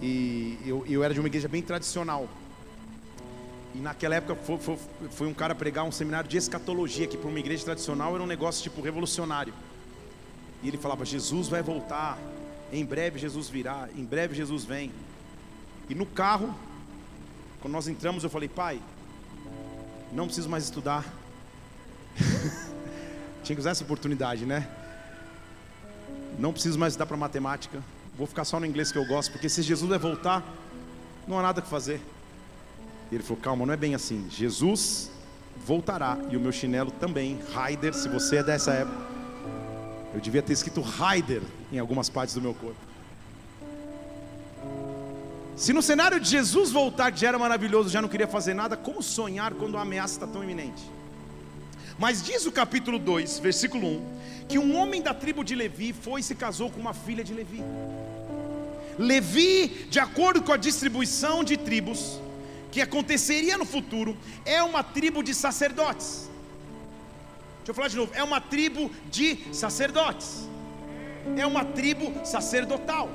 [0.01, 2.29] E eu, eu era de uma igreja bem tradicional.
[3.75, 4.79] E naquela época foi, foi,
[5.11, 8.27] foi, um cara pregar um seminário de escatologia, que para uma igreja tradicional era um
[8.27, 9.53] negócio tipo revolucionário.
[10.63, 12.19] E ele falava: Jesus vai voltar,
[12.73, 14.93] em breve Jesus virá, em breve Jesus vem.
[15.89, 16.55] E no carro,
[17.61, 18.81] quando nós entramos, eu falei: Pai,
[20.13, 21.05] não preciso mais estudar.
[23.43, 24.69] Tinha que usar essa oportunidade, né?
[26.39, 27.83] Não preciso mais estudar para matemática
[28.19, 30.45] vou ficar só no inglês que eu gosto, porque se Jesus vai voltar,
[31.27, 32.01] não há nada que fazer.
[33.11, 34.27] E ele falou: calma, não é bem assim.
[34.29, 35.11] Jesus
[35.65, 37.39] voltará e o meu chinelo também.
[37.55, 39.07] Raider, se você é dessa época,
[40.13, 42.89] eu devia ter escrito Raider em algumas partes do meu corpo.
[45.55, 49.03] Se no cenário de Jesus voltar, já era maravilhoso, já não queria fazer nada, como
[49.03, 50.83] sonhar quando a ameaça está tão iminente?
[51.99, 56.21] Mas diz o capítulo 2, versículo 1, que um homem da tribo de Levi foi
[56.21, 57.63] e se casou com uma filha de Levi.
[58.97, 62.21] Levi, de acordo com a distribuição de tribos
[62.71, 66.29] que aconteceria no futuro, é uma tribo de sacerdotes.
[67.59, 70.49] Deixa eu falar de novo, é uma tribo de sacerdotes.
[71.37, 73.11] É uma tribo sacerdotal.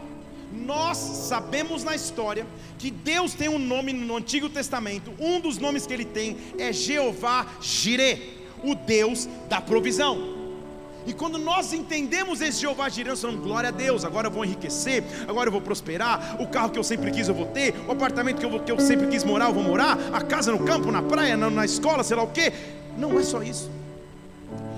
[0.51, 2.45] Nós sabemos na história
[2.77, 6.71] que Deus tem um nome no Antigo Testamento, um dos nomes que ele tem é
[6.71, 10.33] Jeová Jireh, o Deus da provisão.
[11.05, 15.03] E quando nós entendemos esse Jeová nós falamos, glória a Deus, agora eu vou enriquecer,
[15.27, 18.39] agora eu vou prosperar, o carro que eu sempre quis eu vou ter, o apartamento
[18.39, 21.01] que eu, que eu sempre quis morar eu vou morar, a casa no campo, na
[21.01, 22.53] praia, na, na escola, sei lá o que.
[22.97, 23.69] Não é só isso.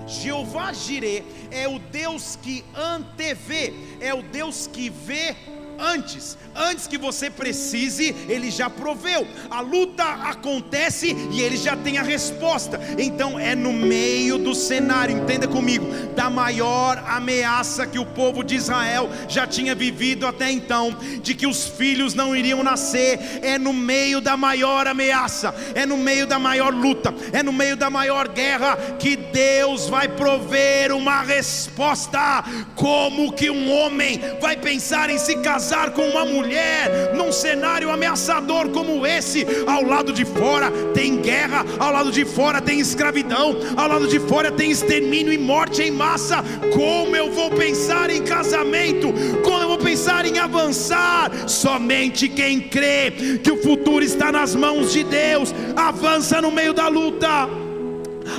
[0.07, 5.35] Jeová Jireh é o Deus que antevê, é o Deus que vê
[5.79, 9.27] antes, antes que você precise, ele já proveu.
[9.49, 12.79] A luta acontece e ele já tem a resposta.
[12.97, 15.85] Então é no meio do cenário, entenda comigo,
[16.15, 21.47] da maior ameaça que o povo de Israel já tinha vivido até então, de que
[21.47, 26.39] os filhos não iriam nascer, é no meio da maior ameaça, é no meio da
[26.39, 32.43] maior luta, é no meio da maior guerra que Deus vai prover uma resposta.
[32.75, 35.64] Como que um homem vai pensar em se casar?
[35.65, 39.47] Casar com uma mulher num cenário ameaçador como esse.
[39.65, 44.19] Ao lado de fora tem guerra, ao lado de fora tem escravidão, ao lado de
[44.19, 46.43] fora tem extermínio e morte em massa.
[46.71, 49.11] Como eu vou pensar em casamento?
[49.43, 51.31] Como eu vou pensar em avançar?
[51.47, 56.87] Somente quem crê que o futuro está nas mãos de Deus avança no meio da
[56.87, 57.64] luta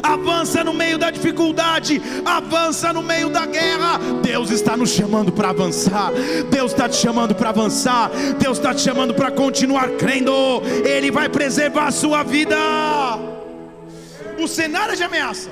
[0.02, 3.98] avança no meio da dificuldade, avança no meio da guerra.
[4.22, 6.12] Deus está nos chamando para avançar,
[6.50, 10.32] Deus está te chamando para avançar, Deus está te chamando para continuar crendo,
[10.84, 12.56] Ele vai preservar a sua vida.
[14.38, 15.50] O cenário é de ameaça.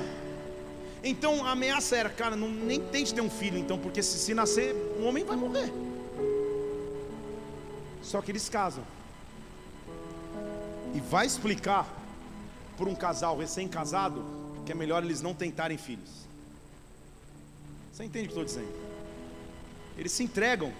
[1.03, 4.33] Então a ameaça era, cara, não, nem tente ter um filho, então, porque se, se
[4.33, 5.71] nascer, um homem vai morrer.
[8.01, 8.83] Só que eles casam.
[10.93, 12.04] E vai explicar
[12.77, 14.23] por um casal recém-casado
[14.65, 16.25] que é melhor eles não tentarem filhos.
[17.91, 18.75] Você entende o que estou dizendo?
[19.97, 20.73] Eles se entregam,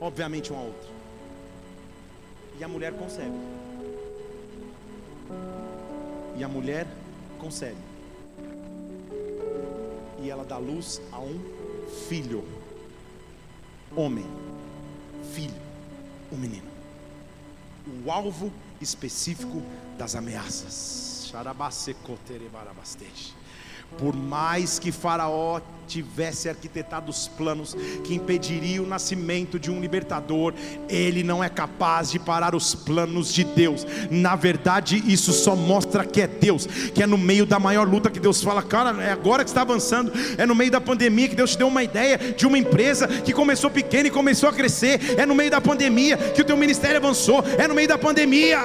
[0.00, 0.88] obviamente, um ao outro.
[2.58, 3.36] E a mulher concebe.
[6.36, 6.86] E a mulher
[7.38, 7.76] concebe.
[10.22, 11.38] E ela dá luz a um
[12.08, 12.44] filho.
[13.94, 14.26] Homem.
[15.34, 15.60] Filho.
[16.32, 16.68] Um menino.
[18.04, 19.62] O alvo específico
[19.96, 21.30] das ameaças.
[23.98, 30.54] Por mais que Faraó tivesse arquitetado os planos que impediriam o nascimento de um libertador,
[30.88, 33.86] ele não é capaz de parar os planos de Deus.
[34.10, 38.10] Na verdade, isso só mostra que é Deus, que é no meio da maior luta
[38.10, 41.36] que Deus fala, cara, é agora que está avançando, é no meio da pandemia que
[41.36, 45.18] Deus te deu uma ideia de uma empresa que começou pequena e começou a crescer,
[45.18, 48.58] é no meio da pandemia que o teu ministério avançou, é no meio da pandemia,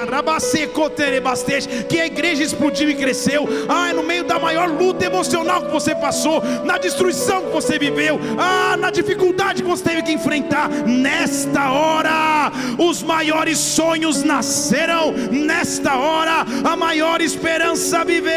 [1.88, 5.72] que a igreja explodiu e cresceu, ah, é no meio da maior luta emocional que
[5.72, 10.12] você passou, na destruição destruição que você viveu, ah, na dificuldade que você teve que
[10.12, 18.30] enfrentar, nesta hora, os maiores sonhos nascerão, nesta hora, a maior esperança viveu.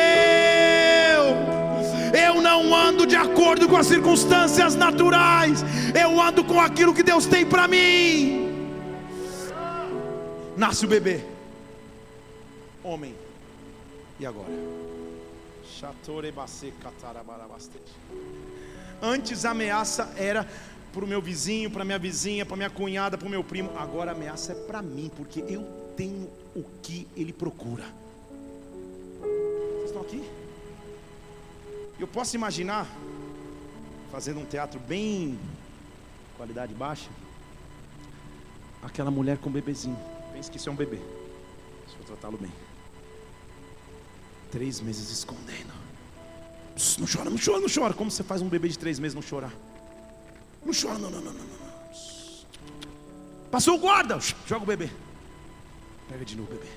[2.13, 5.63] Eu não ando de acordo com as circunstâncias naturais,
[5.99, 8.49] eu ando com aquilo que Deus tem para mim.
[10.57, 11.21] Nasce o bebê,
[12.83, 13.15] homem,
[14.19, 14.49] e agora?
[19.05, 20.47] Antes a ameaça era
[20.93, 23.69] para o meu vizinho, para minha vizinha, para minha cunhada, para o meu primo.
[23.77, 25.61] Agora a ameaça é para mim, porque eu
[25.97, 27.83] tenho o que ele procura.
[29.19, 30.23] Vocês estão aqui?
[31.99, 32.87] Eu posso imaginar,
[34.09, 35.37] fazendo um teatro bem
[36.37, 37.09] qualidade baixa,
[38.81, 39.99] aquela mulher com um bebezinho.
[40.31, 40.99] Pense que isso é um bebê.
[41.85, 42.51] Deixa eu tratá-lo bem.
[44.49, 45.82] Três meses escondendo.
[46.97, 47.93] Não chora, não chora, não chora.
[47.93, 49.53] Como você faz um bebê de três meses não chorar?
[50.65, 51.43] Não chora, não, não, não, não.
[51.43, 51.63] não.
[53.51, 54.89] Passou o guarda, joga o bebê.
[56.09, 56.71] Pega de novo o bebê.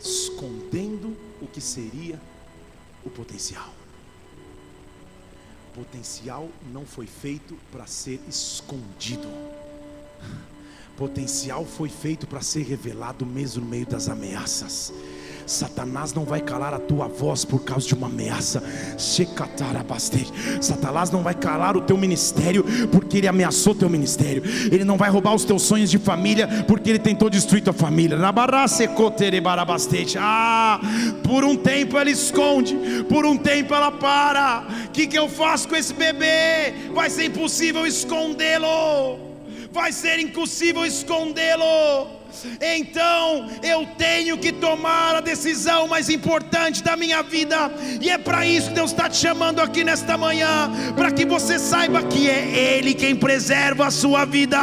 [0.00, 2.20] Escondendo o que seria
[3.04, 3.74] o potencial.
[5.74, 9.28] Potencial não foi feito para ser escondido.
[10.96, 14.92] Potencial foi feito para ser revelado mesmo no meio das ameaças
[15.48, 18.62] Satanás não vai calar a tua voz por causa de uma ameaça.
[20.60, 24.42] Satanás não vai calar o teu ministério porque ele ameaçou teu ministério.
[24.70, 28.18] Ele não vai roubar os teus sonhos de família porque ele tentou destruir tua família.
[30.20, 30.80] Ah,
[31.24, 32.76] por um tempo ela esconde,
[33.08, 34.66] por um tempo ela para.
[34.86, 36.90] O que, que eu faço com esse bebê?
[36.92, 39.18] Vai ser impossível escondê-lo.
[39.72, 42.17] Vai ser impossível escondê-lo.
[42.60, 47.70] Então eu tenho que tomar a decisão mais importante da minha vida,
[48.00, 51.58] e é para isso que Deus está te chamando aqui nesta manhã, para que você
[51.58, 54.58] saiba que é Ele quem preserva a sua vida,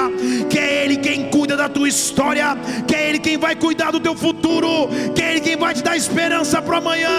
[0.49, 2.55] que é Ele quem cuida da tua história,
[2.87, 5.83] que é Ele quem vai cuidar do teu futuro, que é Ele quem vai te
[5.83, 7.09] dar esperança para amanhã.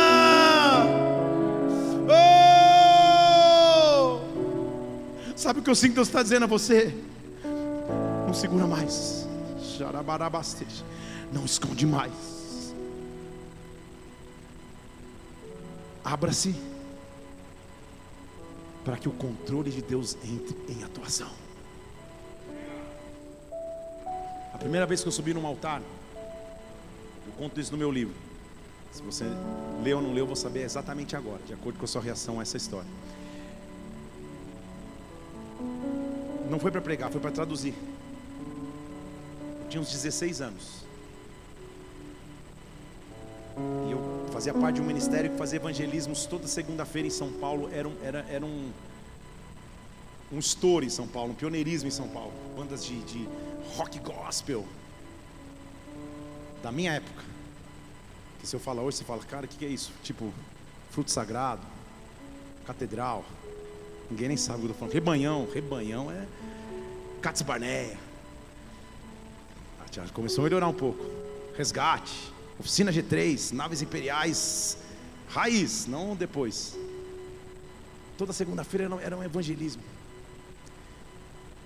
[2.09, 2.47] Oh!
[5.35, 6.95] Sabe o que eu sinto que Deus está dizendo a você?
[8.27, 9.26] Não segura mais.
[11.33, 12.75] Não esconde mais.
[16.05, 16.55] Abra-se
[18.85, 21.31] para que o controle de Deus entre em atuação.
[24.55, 25.83] A primeira vez que eu subi num altar,
[27.27, 28.15] eu conto isso no meu livro.
[28.93, 29.25] Se você
[29.83, 32.39] leu ou não leu, eu vou saber exatamente agora, de acordo com a sua reação
[32.39, 32.89] a essa história.
[36.49, 37.75] Não foi para pregar, foi para traduzir
[39.77, 40.87] tinha uns 16 anos.
[43.87, 47.69] E eu fazia parte de um ministério que fazia evangelismos toda segunda-feira em São Paulo.
[47.73, 48.71] Era um, era, era um,
[50.33, 52.33] um estouro em São Paulo, um pioneirismo em São Paulo.
[52.57, 53.29] Bandas de, de
[53.77, 54.65] rock gospel.
[56.63, 57.25] Da minha época.
[58.41, 59.93] Que se eu falar hoje, você fala, cara, o que, que é isso?
[60.03, 60.33] Tipo,
[60.91, 61.63] fruto sagrado,
[62.67, 63.25] catedral.
[64.11, 64.95] Ninguém nem sabe o que eu tô falando.
[64.95, 66.27] Rebanhão, rebanhão é
[67.21, 68.06] Cats Barneia.
[69.97, 71.03] Já começou a melhorar um pouco.
[71.57, 72.31] Resgate,
[72.61, 74.77] oficina G3, naves imperiais,
[75.27, 76.77] raiz, não depois.
[78.19, 79.83] Toda segunda-feira era um evangelismo.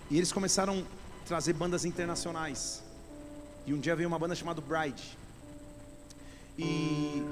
[0.09, 2.85] E eles começaram a trazer bandas internacionais.
[3.67, 5.19] E um dia veio uma banda chamada Bride.
[6.57, 7.25] E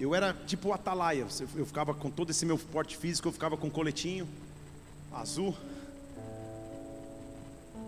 [0.00, 1.26] eu era tipo o Atalaia.
[1.54, 4.26] Eu ficava com todo esse meu porte físico, eu ficava com um coletinho
[5.12, 5.54] azul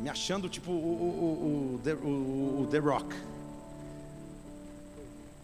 [0.01, 3.15] me achando tipo o, o, o, The, o, The Rock.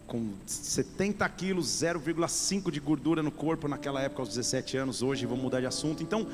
[0.07, 5.01] Com 70 quilos, 0,5 de gordura no corpo naquela época, aos 17 anos.
[5.01, 6.03] Hoje vamos mudar de assunto.
[6.03, 6.27] Então,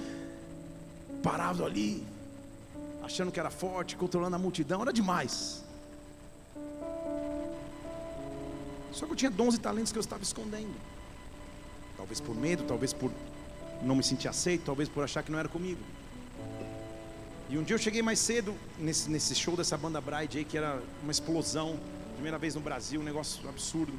[1.23, 2.05] parado ali,
[3.01, 5.63] achando que era forte, controlando a multidão, era demais.
[8.91, 10.73] Só que eu tinha dons e talentos que eu estava escondendo.
[11.95, 13.11] Talvez por medo, talvez por
[13.81, 15.79] não me sentir aceito, talvez por achar que não era comigo.
[17.51, 20.57] E um dia eu cheguei mais cedo nesse, nesse show dessa banda Bride aí, que
[20.57, 21.77] era uma explosão,
[22.13, 23.91] primeira vez no Brasil, um negócio absurdo.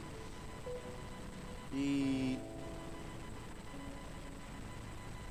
[1.71, 2.39] E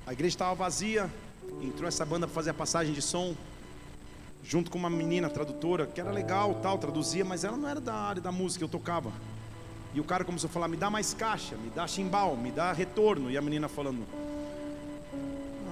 [0.06, 1.10] a igreja estava vazia,
[1.64, 3.36] entrou essa banda para fazer a passagem de som,
[4.44, 7.96] junto com uma menina tradutora, que era legal, tal, traduzia, mas ela não era da
[7.96, 9.12] área da música, eu tocava.
[9.96, 12.72] E o cara começou a falar: me dá mais caixa, me dá chimbal, me dá
[12.72, 13.32] retorno.
[13.32, 14.06] E a menina falando: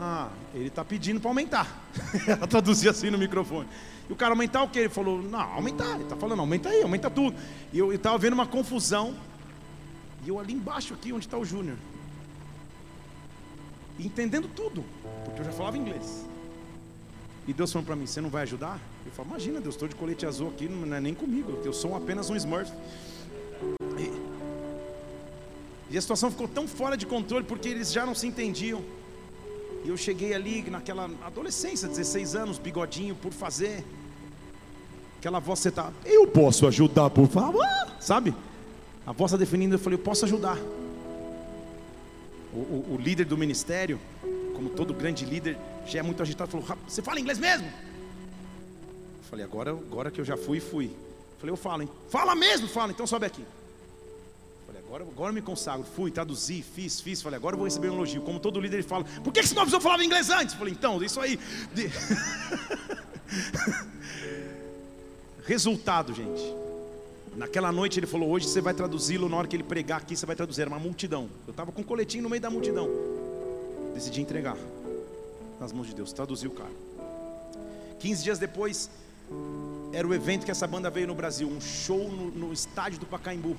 [0.02, 1.68] ah, ele está pedindo para aumentar.
[2.26, 3.68] Ela traduzia assim no microfone.
[4.10, 4.80] E o cara aumentar o que?
[4.80, 5.96] Ele falou, não, aumentar.
[5.96, 7.36] Ele está falando, aumenta aí, aumenta tudo.
[7.74, 9.14] E eu estava vendo uma confusão.
[10.26, 11.76] E eu ali embaixo, aqui onde está o Júnior.
[14.00, 14.86] Entendendo tudo.
[15.26, 16.26] Porque eu já falava inglês.
[17.46, 18.80] E Deus falou para mim, você não vai ajudar?
[19.06, 21.60] Eu falo, imagina, Deus, estou de colete azul aqui, não é nem comigo.
[21.66, 22.72] Eu sou apenas um Smurf.
[23.98, 24.12] E,
[25.94, 28.82] e a situação ficou tão fora de controle porque eles já não se entendiam.
[29.84, 33.84] E eu cheguei ali naquela adolescência, 16 anos, bigodinho por fazer.
[35.18, 37.66] Aquela voz você tá, eu posso ajudar, por favor,
[38.00, 38.34] sabe?
[39.06, 40.58] A voz está definindo, eu falei, eu posso ajudar.
[42.54, 44.00] O, o, o, líder do ministério,
[44.56, 47.68] como todo grande líder, já é muito agitado, falou, você fala inglês mesmo?
[47.68, 50.86] Eu falei, agora, agora que eu já fui, fui.
[50.86, 51.90] Eu falei, eu falo, hein?
[52.10, 53.44] Fala mesmo, fala, então sobe aqui.
[54.90, 55.86] Agora, agora eu me consagro.
[55.86, 57.22] Fui, traduzi, fiz, fiz.
[57.22, 58.24] Falei, agora eu vou receber um elogio.
[58.24, 60.56] Como todo líder, ele fala: Por que, você não avisou falava inglês antes?
[60.56, 61.40] Falei, então, isso aí.
[61.72, 61.92] De...
[65.46, 66.42] Resultado, gente.
[67.36, 69.30] Naquela noite ele falou: Hoje você vai traduzi-lo.
[69.30, 70.62] Na hora que ele pregar aqui, você vai traduzir.
[70.62, 71.30] Era uma multidão.
[71.46, 72.90] Eu estava com um coletinho no meio da multidão.
[73.94, 74.58] Decidi entregar
[75.60, 76.12] nas mãos de Deus.
[76.12, 76.74] Traduzi o cara.
[78.00, 78.90] 15 dias depois,
[79.94, 81.48] era o evento que essa banda veio no Brasil.
[81.48, 83.56] Um show no, no estádio do Pacaembu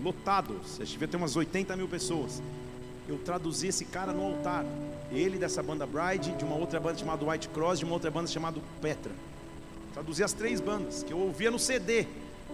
[0.00, 2.42] lotado, você devia ter umas 80 mil pessoas.
[3.08, 4.64] Eu traduzi esse cara no altar.
[5.10, 8.26] Ele dessa banda Bride, de uma outra banda chamada White Cross, de uma outra banda
[8.26, 9.12] chamada Petra.
[9.94, 12.06] Traduzi as três bandas que eu ouvia no CD.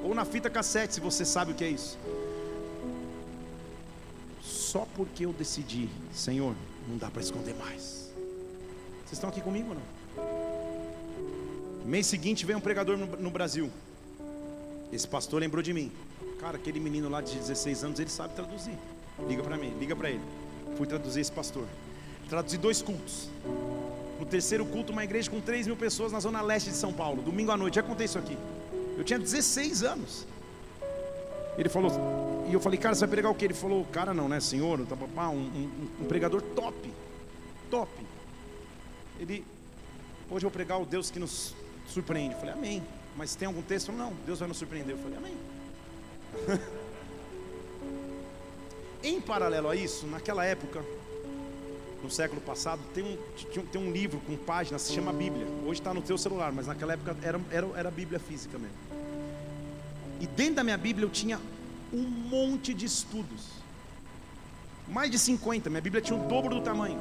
[0.02, 1.98] Ou na fita cassete, se você sabe o que é isso.
[4.42, 6.54] Só porque eu decidi, Senhor,
[6.88, 8.12] não dá para esconder mais.
[9.04, 9.82] Vocês estão aqui comigo ou não?
[11.84, 13.70] Mês seguinte veio um pregador no, no Brasil.
[14.92, 15.92] Esse pastor lembrou de mim.
[16.44, 18.76] Cara, aquele menino lá de 16 anos, ele sabe traduzir.
[19.26, 20.20] Liga para mim, liga para ele.
[20.76, 21.64] Fui traduzir esse pastor.
[22.28, 23.30] Traduzi dois cultos.
[24.20, 27.22] No terceiro culto, uma igreja com 3 mil pessoas na zona leste de São Paulo.
[27.22, 28.36] Domingo à noite, já contei isso aqui.
[28.98, 30.26] Eu tinha 16 anos.
[31.56, 31.90] Ele falou,
[32.46, 33.46] e eu falei, cara, você vai pregar o que?
[33.46, 34.78] Ele falou, cara, não, né, senhor?
[34.78, 35.70] Um, um,
[36.02, 36.92] um pregador top,
[37.70, 37.90] top.
[39.18, 39.46] Ele,
[40.30, 41.54] hoje eu vou pregar o Deus que nos
[41.88, 42.34] surpreende.
[42.34, 42.82] Eu falei, amém.
[43.16, 43.90] Mas tem algum texto?
[43.92, 44.94] Não, Deus vai nos surpreender.
[44.94, 45.34] Eu falei, amém.
[49.02, 50.84] em paralelo a isso, naquela época,
[52.02, 53.16] no século passado, tem um,
[53.66, 55.46] tem um livro com páginas, se chama Bíblia.
[55.66, 58.76] Hoje está no teu celular, mas naquela época era, era, era Bíblia física mesmo.
[60.20, 61.40] E dentro da minha Bíblia eu tinha
[61.92, 63.54] um monte de estudos.
[64.86, 66.98] Mais de 50, minha Bíblia tinha o dobro do tamanho.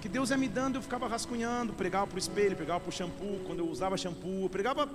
[0.00, 2.92] Que Deus ia me dando, eu ficava rascunhando, pregava para o espelho, pregava para o
[2.92, 4.88] shampoo, quando eu usava shampoo, pregava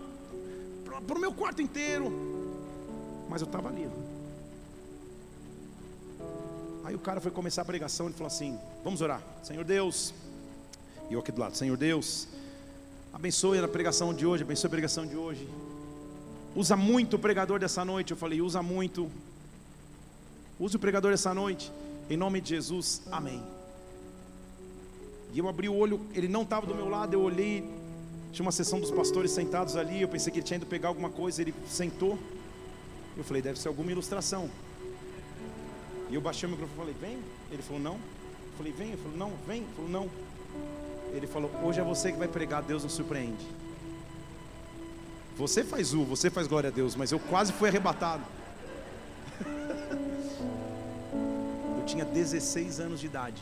[0.86, 2.37] para o meu quarto inteiro.
[3.30, 3.90] Mas eu estava ali.
[6.84, 10.14] Aí o cara foi começar a pregação, ele falou assim: Vamos orar, Senhor Deus.
[11.10, 12.28] E eu aqui do lado, Senhor Deus,
[13.14, 15.48] abençoe a pregação de hoje, abençoe a pregação de hoje.
[16.56, 18.12] Usa muito o pregador dessa noite.
[18.12, 19.10] Eu falei, usa muito.
[20.60, 21.72] Use o pregador dessa noite.
[22.10, 23.04] Em nome de Jesus.
[23.12, 23.44] Amém.
[25.34, 27.64] E eu abri o olho, ele não estava do meu lado, eu olhei,
[28.32, 31.10] tinha uma sessão dos pastores sentados ali, eu pensei que ele tinha ido pegar alguma
[31.10, 32.18] coisa, ele sentou.
[33.18, 34.50] Eu falei, deve ser alguma ilustração.
[36.10, 37.24] E eu baixei o microfone e falei, vem?
[37.52, 37.96] Ele falou, não.
[37.96, 38.88] Eu falei, vem?
[38.90, 39.58] Ele falou, não, vem?
[39.58, 40.10] Ele falou, não.
[41.14, 43.46] Ele falou, hoje é você que vai pregar, Deus nos surpreende.
[45.36, 48.24] Você faz U, você faz glória a Deus, mas eu quase fui arrebatado.
[51.80, 53.42] eu tinha 16 anos de idade.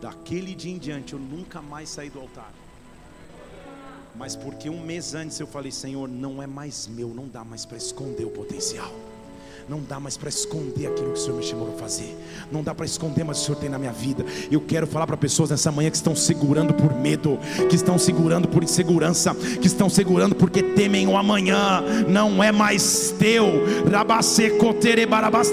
[0.00, 2.52] Daquele dia em diante eu nunca mais saí do altar.
[4.18, 7.64] Mas porque um mês antes eu falei, Senhor, não é mais meu, não dá mais
[7.64, 8.92] para esconder o potencial.
[9.68, 12.16] Não dá mais para esconder aquilo que o Senhor me chamou para fazer.
[12.50, 14.24] Não dá para esconder, mas o Senhor tem na minha vida.
[14.50, 17.38] Eu quero falar para pessoas nessa manhã que estão segurando por medo,
[17.68, 21.84] que estão segurando por insegurança, que estão segurando porque temem o amanhã.
[22.08, 23.44] Não é mais teu.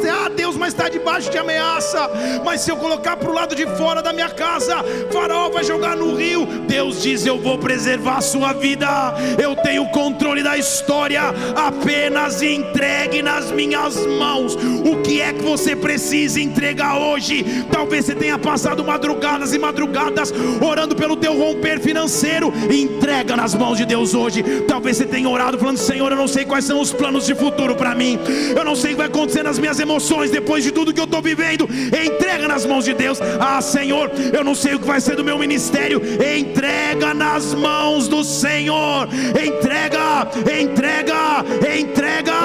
[0.09, 2.09] Ah, Deus, mas está debaixo de ameaça.
[2.45, 4.77] Mas se eu colocar para o lado de fora da minha casa,
[5.11, 6.45] Faraó vai jogar no rio.
[6.69, 8.87] Deus diz: Eu vou preservar a sua vida.
[9.37, 11.21] Eu tenho controle da história.
[11.53, 14.55] Apenas entregue nas minhas mãos.
[14.55, 17.45] O que é que você precisa entregar hoje?
[17.71, 22.53] Talvez você tenha passado madrugadas e madrugadas orando pelo teu romper financeiro.
[22.71, 24.43] Entrega nas mãos de Deus hoje.
[24.67, 27.75] Talvez você tenha orado falando: Senhor, eu não sei quais são os planos de futuro
[27.75, 28.19] para mim.
[28.55, 31.05] Eu não sei o que vai acontecer nas minhas emoções depois de tudo que eu
[31.05, 31.67] estou vivendo.
[31.87, 33.19] Entrega nas mãos de Deus.
[33.39, 36.01] Ah, Senhor, eu não sei o que vai ser do meu ministério.
[36.37, 39.07] Entrega nas mãos do Senhor.
[39.29, 40.27] Entrega,
[40.61, 41.45] entrega,
[41.77, 42.44] entrega.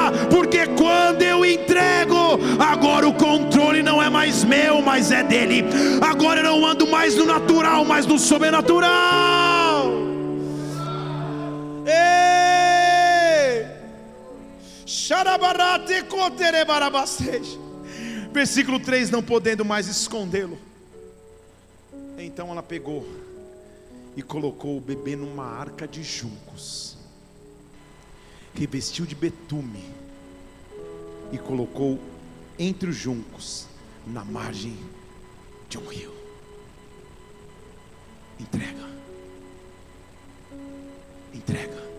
[1.11, 2.39] Quando eu entrego.
[2.61, 5.65] Agora o controle não é mais meu, mas é dele.
[6.01, 9.91] Agora eu não ando mais no natural, mas no sobrenatural.
[18.33, 20.61] Versículo 3: Não podendo mais escondê-lo.
[22.19, 23.05] Então ela pegou
[24.17, 26.97] e colocou o bebê numa arca de juncos,
[28.55, 30.00] revestiu de betume
[31.33, 31.99] e colocou
[32.59, 33.67] entre os juncos,
[34.07, 34.77] na margem
[35.69, 36.13] de um rio.
[38.39, 38.89] Entrega.
[41.33, 41.91] Entrega.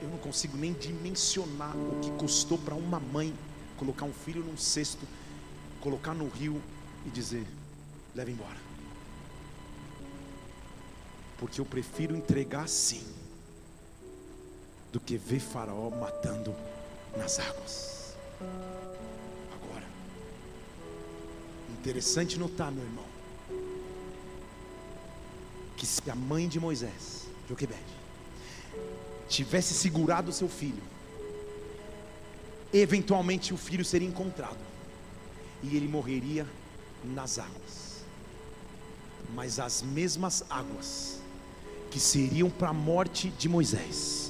[0.00, 3.34] Eu não consigo nem dimensionar o que custou para uma mãe
[3.76, 5.06] colocar um filho num cesto,
[5.80, 6.60] colocar no rio
[7.04, 7.46] e dizer:
[8.14, 8.66] leva embora.
[11.38, 13.04] Porque eu prefiro entregar assim
[14.92, 16.54] do que ver Faraó matando
[17.16, 18.16] nas águas.
[19.52, 19.84] Agora,
[21.78, 23.04] interessante notar, meu irmão,
[25.76, 27.80] que se a mãe de Moisés, Joquebede,
[29.28, 30.82] tivesse segurado seu filho,
[32.72, 34.58] eventualmente o filho seria encontrado
[35.62, 36.46] e ele morreria
[37.04, 38.04] nas águas.
[39.34, 41.20] Mas as mesmas águas
[41.90, 44.25] que seriam para a morte de Moisés,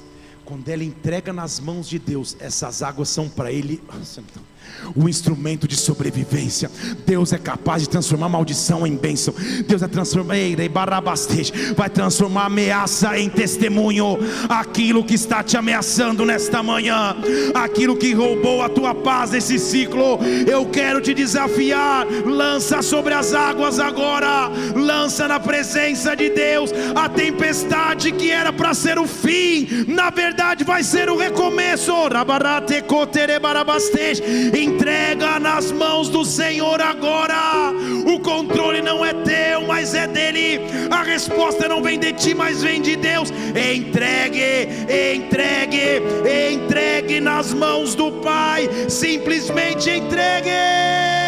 [0.47, 3.83] Quando ela entrega nas mãos de Deus, essas águas são para ele
[4.95, 6.69] o instrumento de sobrevivência.
[7.05, 9.33] Deus é capaz de transformar maldição em bênção.
[9.67, 10.35] Deus é transformar,
[11.75, 14.17] vai transformar ameaça em testemunho.
[14.49, 17.15] Aquilo que está te ameaçando nesta manhã,
[17.53, 22.05] aquilo que roubou a tua paz nesse ciclo, eu quero te desafiar.
[22.25, 28.73] Lança sobre as águas agora, lança na presença de Deus a tempestade que era para
[28.73, 31.67] ser o fim, na verdade vai ser o recomeço.
[34.57, 37.71] Entrega nas mãos do Senhor agora.
[38.05, 40.59] O controle não é teu, mas é dele.
[40.89, 43.29] A resposta não vem de ti, mas vem de Deus.
[43.49, 44.67] Entregue,
[45.15, 46.01] entregue,
[46.53, 48.67] entregue nas mãos do Pai.
[48.89, 51.26] Simplesmente entregue.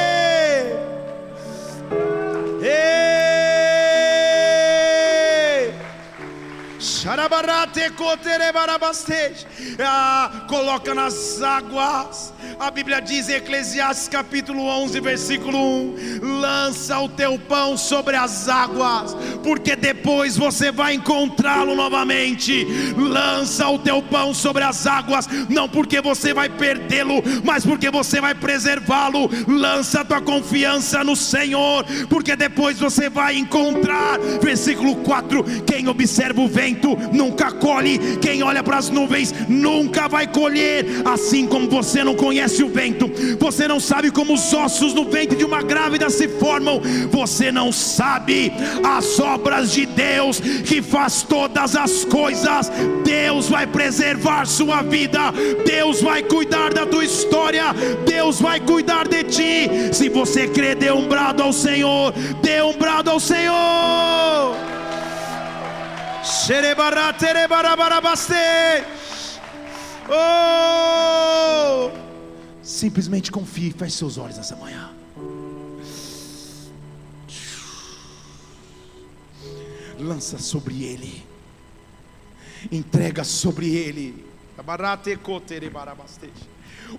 [9.80, 12.34] Ah, coloca nas águas.
[12.60, 18.48] A Bíblia diz em Eclesiastes capítulo 11, versículo 1: Lança o teu pão sobre as
[18.48, 22.66] águas, porque depois você vai encontrá-lo novamente.
[22.98, 28.20] Lança o teu pão sobre as águas, não porque você vai perdê-lo, mas porque você
[28.22, 29.30] vai preservá-lo.
[29.48, 34.20] Lança a tua confiança no Senhor, porque depois você vai encontrar.
[34.42, 40.28] Versículo 4: Quem observa o vento nunca colhe, quem olha para as nuvens nunca vai
[40.28, 40.86] colher.
[41.06, 45.38] Assim como você não conhece o vento, você não sabe como os ossos no ventre
[45.38, 46.82] de uma grávida se formam,
[47.12, 48.52] você não sabe
[48.84, 52.72] as obras de Deus que faz todas as coisas.
[53.04, 55.32] Deus vai preservar sua vida,
[55.66, 57.74] Deus vai cuidar da tua história,
[58.06, 59.70] Deus vai cuidar de ti.
[59.94, 64.79] Se você crer, dê um brado ao Senhor, dê um brado ao Senhor.
[70.08, 71.92] Oh!
[72.62, 74.92] Simplesmente confie, feche seus olhos nessa manhã.
[79.98, 81.26] Lança sobre ele,
[82.72, 84.24] entrega sobre ele.
[84.64, 86.32] Barate kotere barabastej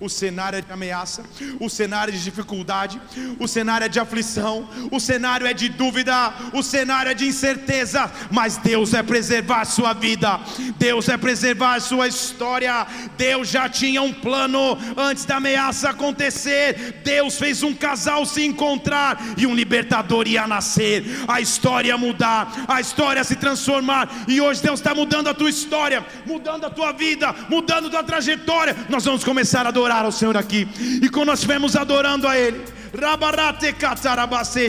[0.01, 1.23] o cenário é de ameaça,
[1.59, 3.01] o cenário é de dificuldade,
[3.39, 8.11] o cenário é de aflição, o cenário é de dúvida, o cenário é de incerteza,
[8.31, 10.41] mas Deus é preservar a sua vida,
[10.79, 12.87] Deus é preservar a sua história.
[13.17, 17.01] Deus já tinha um plano antes da ameaça acontecer.
[17.05, 22.65] Deus fez um casal se encontrar e um libertador ia nascer, a história ia mudar,
[22.69, 24.09] a história se transformar.
[24.29, 28.05] E hoje Deus está mudando a tua história, mudando a tua vida, mudando a tua
[28.05, 28.77] trajetória.
[28.89, 30.69] Nós vamos começar a adorar ao Senhor aqui.
[31.03, 32.61] E quando nós estivermos adorando a Ele,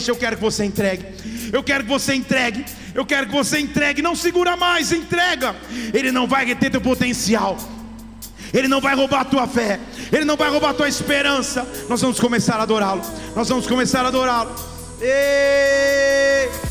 [0.08, 1.06] eu quero que você entregue.
[1.52, 2.66] Eu quero que você entregue.
[2.96, 4.02] Eu quero que você entregue.
[4.02, 5.56] Não segura mais, entrega.
[5.94, 7.58] Ele não vai reter teu potencial.
[8.54, 9.80] Ele não vai roubar a tua fé.
[10.12, 11.68] Ele não vai roubar a tua esperança.
[11.90, 13.02] Nós vamos começar a adorá-lo.
[13.36, 14.54] Nós vamos começar a adorá-lo.
[15.02, 16.71] Ei!